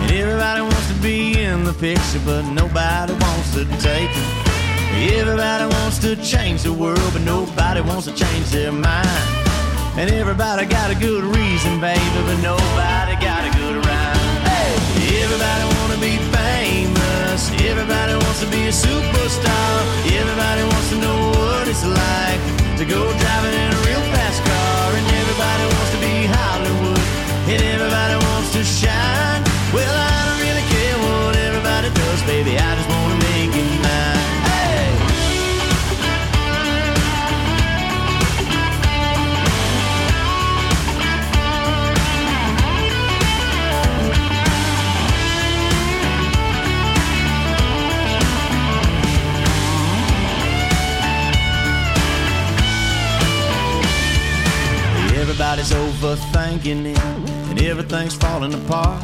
[0.00, 4.49] And everybody wants to be in the picture, but nobody wants to take it.
[4.92, 9.08] Everybody wants to change the world, but nobody wants to change their mind.
[9.96, 14.36] And everybody got a good reason, baby, but nobody got a good rhyme.
[14.46, 14.70] Hey!
[15.22, 17.50] Everybody wanna be famous.
[17.62, 19.72] Everybody wants to be a superstar.
[20.10, 22.40] Everybody wants to know what it's like
[22.78, 24.94] to go driving in a real fast car.
[24.98, 27.04] And everybody wants to be Hollywood.
[27.52, 29.42] And everybody wants to shine.
[29.72, 30.19] Well, I
[55.40, 57.00] Everybody's overthinking it,
[57.48, 59.00] and everything's falling apart.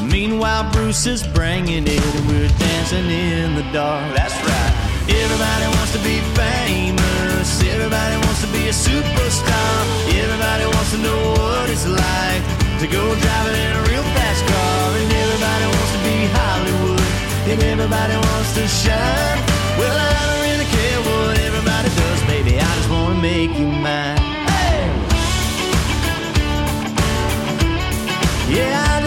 [0.00, 4.06] Meanwhile, Bruce is bringing it, and we're dancing in the dark.
[4.14, 4.72] That's right.
[5.10, 7.58] Everybody wants to be famous.
[7.58, 9.74] Everybody wants to be a superstar.
[10.14, 12.42] Everybody wants to know what it's like
[12.78, 14.94] to go driving in a real fast car.
[14.94, 17.10] And everybody wants to be Hollywood.
[17.50, 19.38] And everybody wants to shine.
[19.74, 22.62] Well, I don't really care what everybody does, baby.
[22.62, 24.21] I just wanna make you mine.
[28.52, 29.01] Yeah,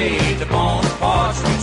[0.00, 1.59] The upon a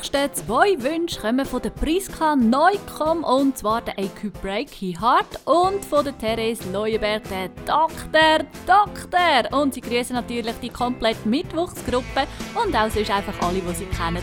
[0.00, 5.84] nächsten zwei Wünsche kommen von der Priska Neukomm und zwar der EQ Breaky Heart und
[5.84, 9.58] von der Therese Leuenberg, der Doktor Doktor.
[9.60, 14.22] Und sie grüßen natürlich die komplette Mittwochsgruppe und auch sonst einfach alle, die sie kennen.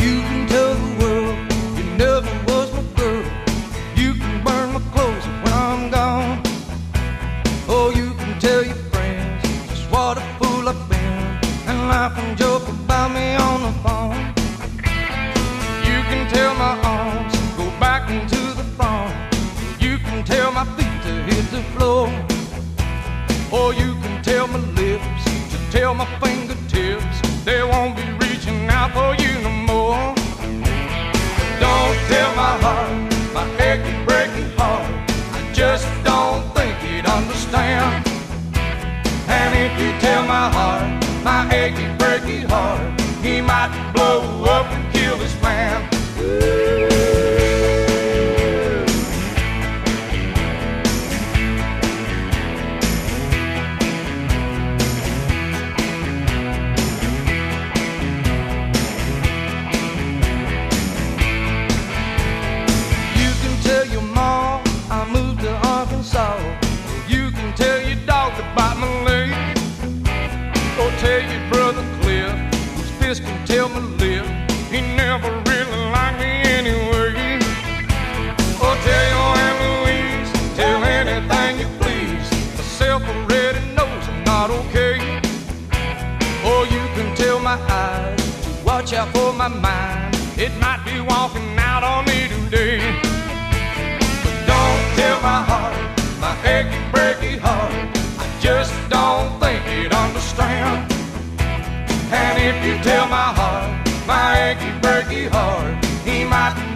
[0.00, 1.36] You can tell the world
[1.76, 3.22] you never was my girl.
[3.94, 6.42] You can burn my clothes when I'm gone.
[7.68, 8.79] Oh, you can tell your
[12.00, 14.20] laugh and joke about me on the phone.
[15.88, 19.12] You can tell my arms to go back into the front.
[19.78, 22.06] You can tell my feet to hit the floor.
[23.52, 28.90] Or you can tell my lips to tell my fingertips they won't be reaching out
[28.96, 30.02] for you no more.
[31.64, 32.92] Don't tell my heart,
[33.36, 34.88] my achy, breaking heart.
[35.36, 38.06] I just don't think he'd understand.
[39.36, 44.92] And if you tell my heart, my achy, breaky heart, he might blow up and
[44.92, 45.88] kill this man.
[46.18, 46.69] You
[88.92, 90.16] out for my mind.
[90.36, 92.78] It might be walking out on me today.
[94.22, 95.76] But don't tell my heart,
[96.20, 97.72] my achy, breaky heart.
[98.18, 100.90] I just don't think he'd understand.
[102.12, 103.70] And if you tell my heart,
[104.06, 106.69] my achy, breaky heart, he might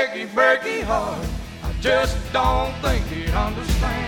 [0.00, 1.26] Aggie Bergie heart.
[1.62, 3.99] I just don't think he understands.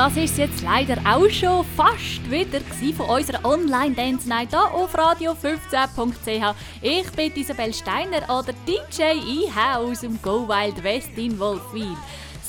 [0.00, 2.60] Das ist jetzt leider auch schon fast wieder
[2.96, 6.54] von unserer Online Dance Night hier auf radio15.ch.
[6.80, 11.94] Ich bin Isabel Steiner oder DJ IH aus dem Go Wild West in Wolfwil.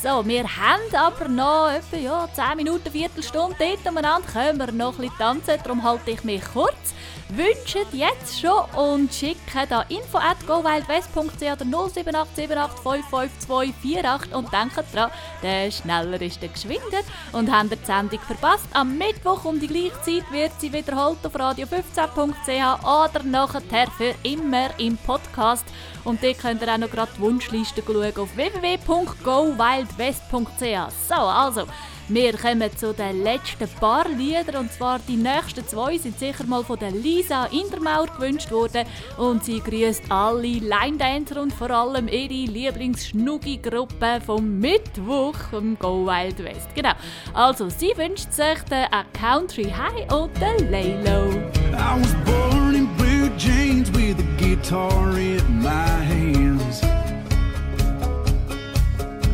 [0.01, 4.29] So, wir haben aber noch etwa ja, 10 Minuten, Viertelstunde dort umeinander.
[4.31, 6.93] Können wir noch ein bisschen tanzen, darum halte ich mich kurz.
[7.31, 15.09] Wünschen jetzt schon und schicken da info at gowildwest.ch oder 07878 und denken dran,
[15.41, 16.99] der schneller ist der geschwinder.
[17.31, 21.25] Und haben ihr die Sendung verpasst, am Mittwoch um die gleiche Zeit wird sie wiederholt
[21.25, 25.63] auf radio15.ch oder nachher für immer im Podcast.
[26.03, 30.91] Und dort könnt ihr auch noch gerade die Wunschliste schauen auf www.gowildwest.ch.
[31.07, 31.65] So, also,
[32.13, 36.63] wir kommen zu den letzten paar Liedern und zwar die nächsten zwei sind sicher mal
[36.63, 38.85] von der Lisa Indermauer gewünscht worden
[39.17, 46.43] und sie grüßt alle Line-Dancer und vor allem ihre Lieblingsschnuggi-Gruppe vom Mittwoch vom Go Wild
[46.43, 46.75] West.
[46.75, 46.93] Genau,
[47.33, 51.31] also sie wünscht sich den A Country High und den Laylow.
[51.73, 56.81] I was born in blue jeans with a guitar in my hands.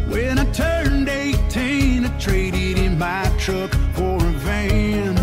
[0.09, 2.46] When I turned 18, I traded
[2.97, 5.17] my truck for a van.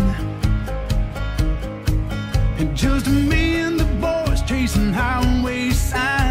[2.57, 6.24] And just me and the boys chasing highway signs,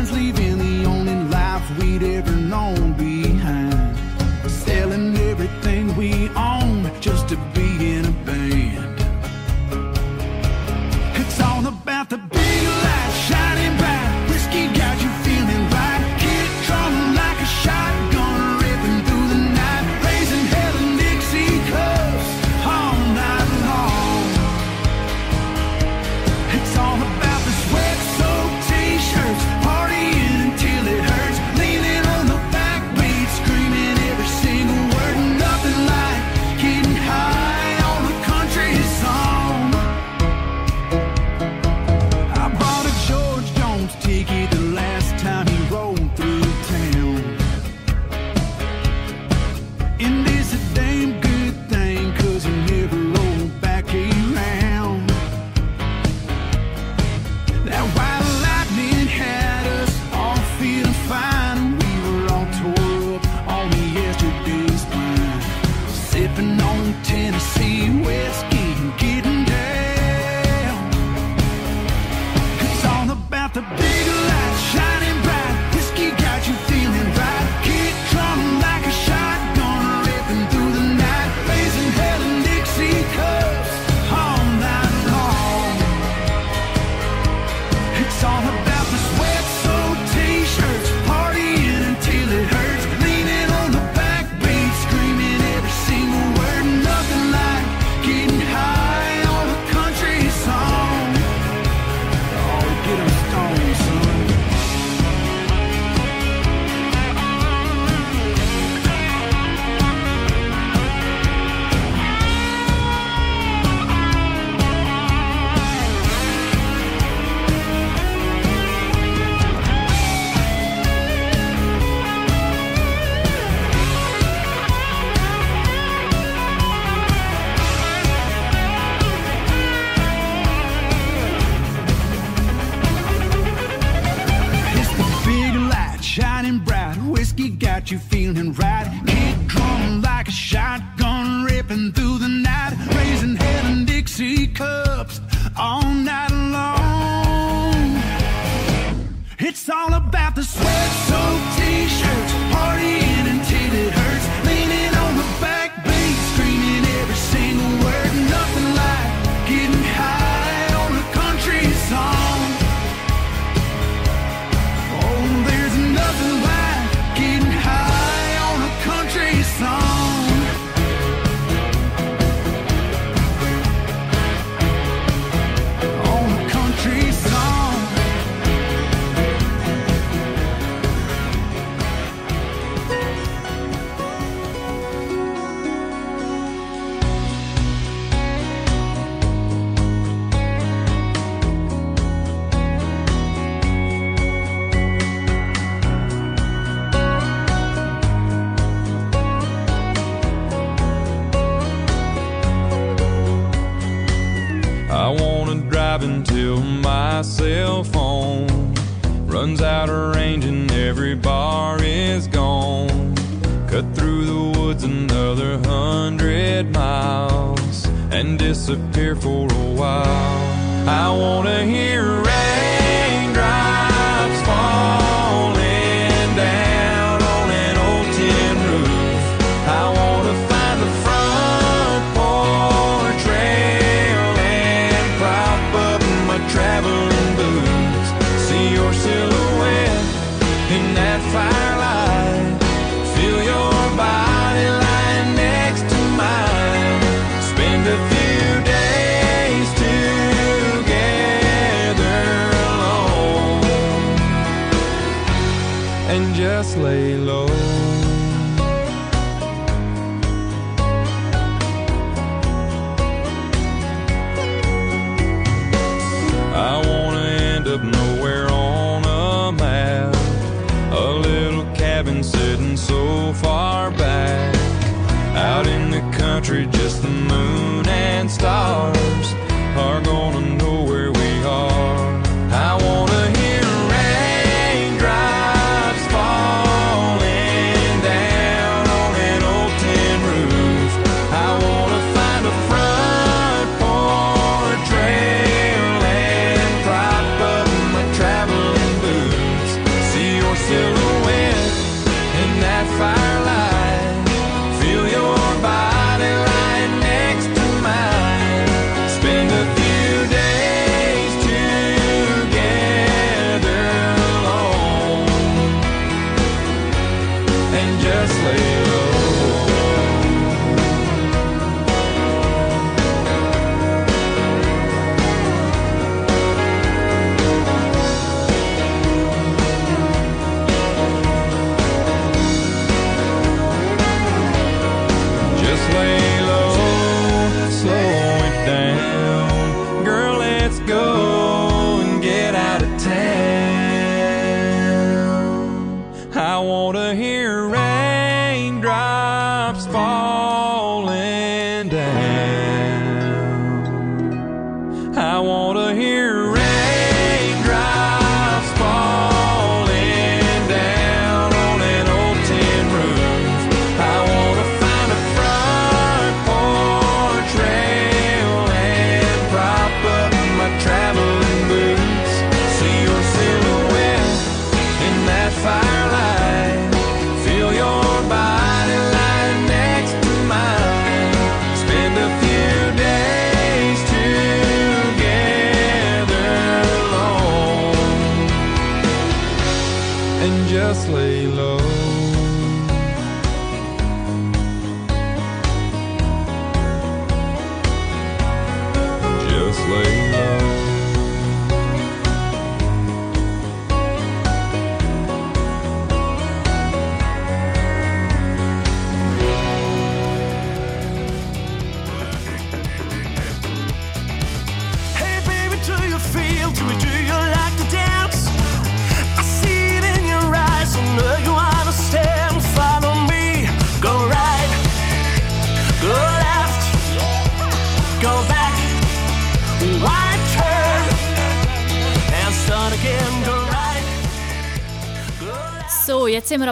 [318.25, 318.74] endlessly.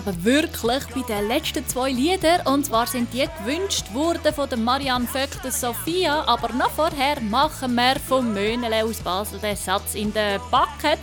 [0.04, 2.46] Aber wirklich bei den letzten zwei Liedern.
[2.46, 6.24] Und zwar sind die gewünscht worden von der Marianne Vöck, der Sophia.
[6.26, 10.98] Aber noch vorher machen wir vom Möhnele aus Basel den Satz in der Bucket.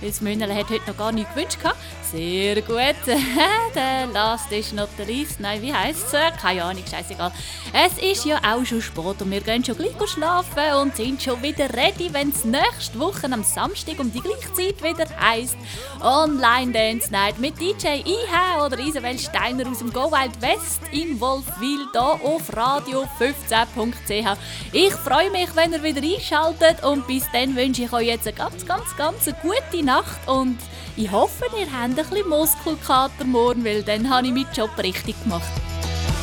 [0.00, 1.60] Weil das Möhnele hat heute noch gar nicht gewünscht.
[1.60, 1.76] gehabt.
[2.10, 2.96] Sehr gut.
[3.74, 5.38] der Last ist not the least.
[5.38, 6.42] Nein, wie heisst es?
[6.42, 7.30] Keine Ahnung, scheißegal.
[7.72, 11.40] Es ist ja auch schon spät und wir gehen schon gleich schlafen und sind schon
[11.40, 15.56] wieder ready, wenn es nächste Woche am Samstag um die gleiche Zeit wieder heisst
[16.00, 21.20] Online Dance Night mit DJ IH oder Isabel Steiner aus dem Go Wild West in
[21.20, 24.38] Wolfwil hier auf radio 15.ch.
[24.72, 28.36] Ich freue mich, wenn ihr wieder einschaltet und bis dann wünsche ich euch jetzt eine
[28.36, 30.58] ganz, ganz, ganz eine gute Nacht und
[30.96, 35.14] ich hoffe, ihr habt ein bisschen Muskelkater morgen, weil dann habe ich meinen Job richtig
[35.22, 35.50] gemacht.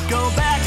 [0.10, 0.62] Go back,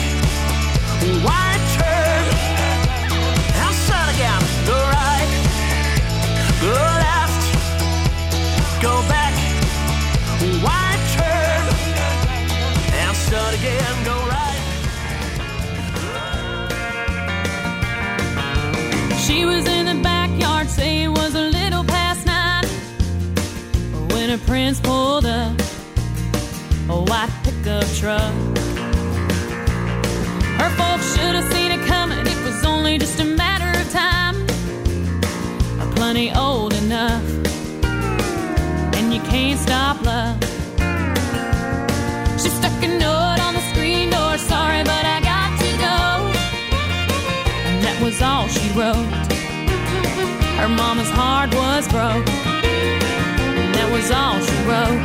[19.30, 22.64] She was in the backyard, say it was a little past nine.
[24.10, 25.56] When prince pulled up
[26.88, 28.34] a white pickup truck.
[30.58, 30.70] Her
[31.20, 34.36] should have seen it coming, it was only just a matter of time.
[35.96, 37.22] Plenty old enough,
[38.96, 40.40] and you can't stop love.
[42.40, 45.98] She stuck a note on the screen door, sorry, but I got to go.
[47.68, 49.12] And that was all she wrote.
[50.60, 52.28] Her mama's heart was broke.
[53.62, 55.02] And that was all she wrote.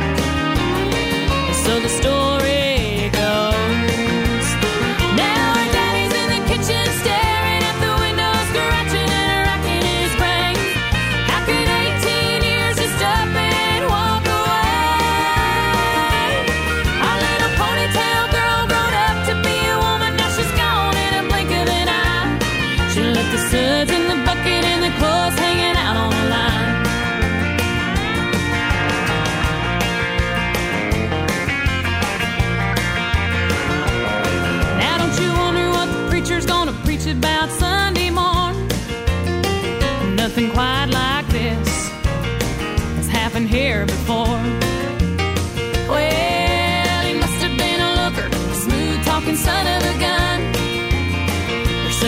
[1.64, 2.75] So the story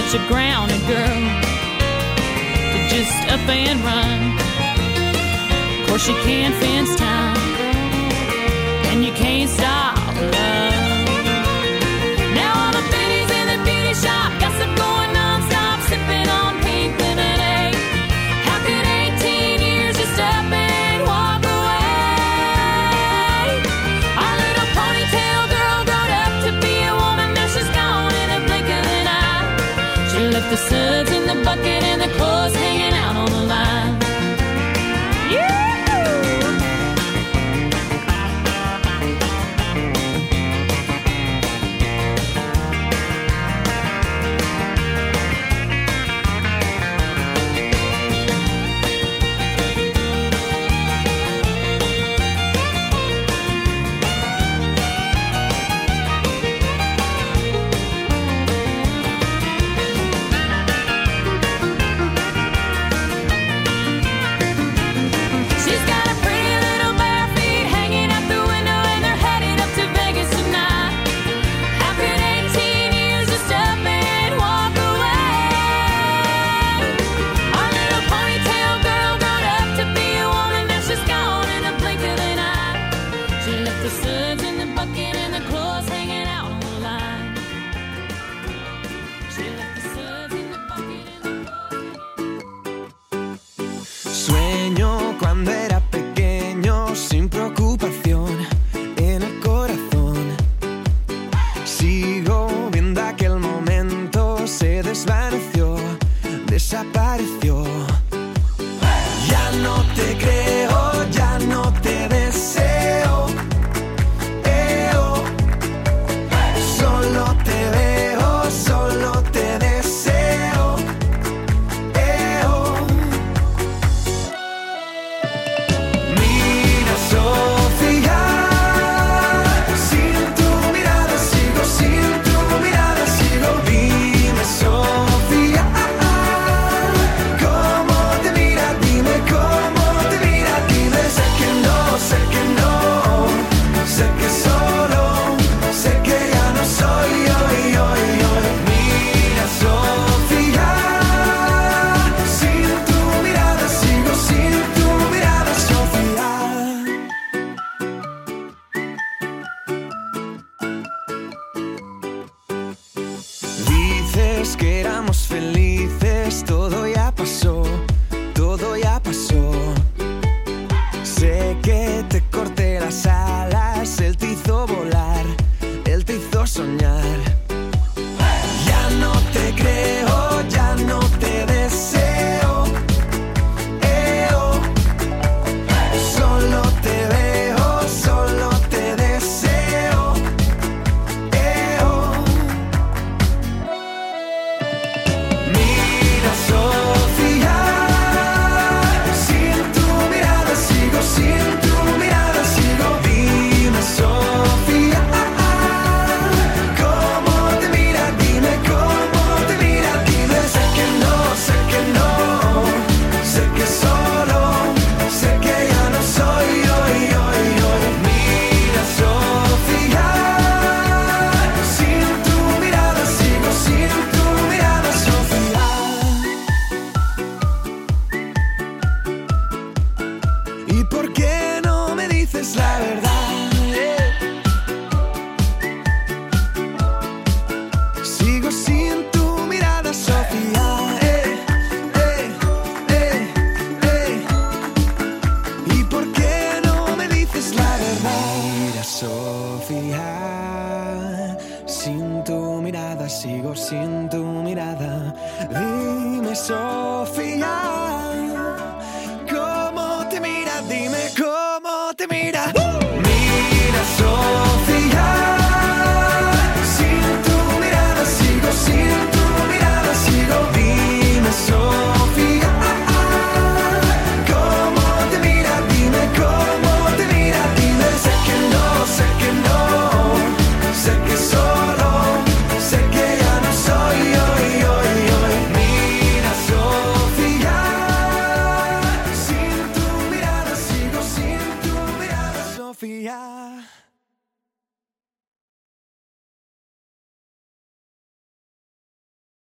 [0.08, 1.20] such a grounded girl
[2.72, 4.38] to just up and run.
[5.80, 7.36] Of course, you can't fence time,
[8.86, 9.77] and you can't stop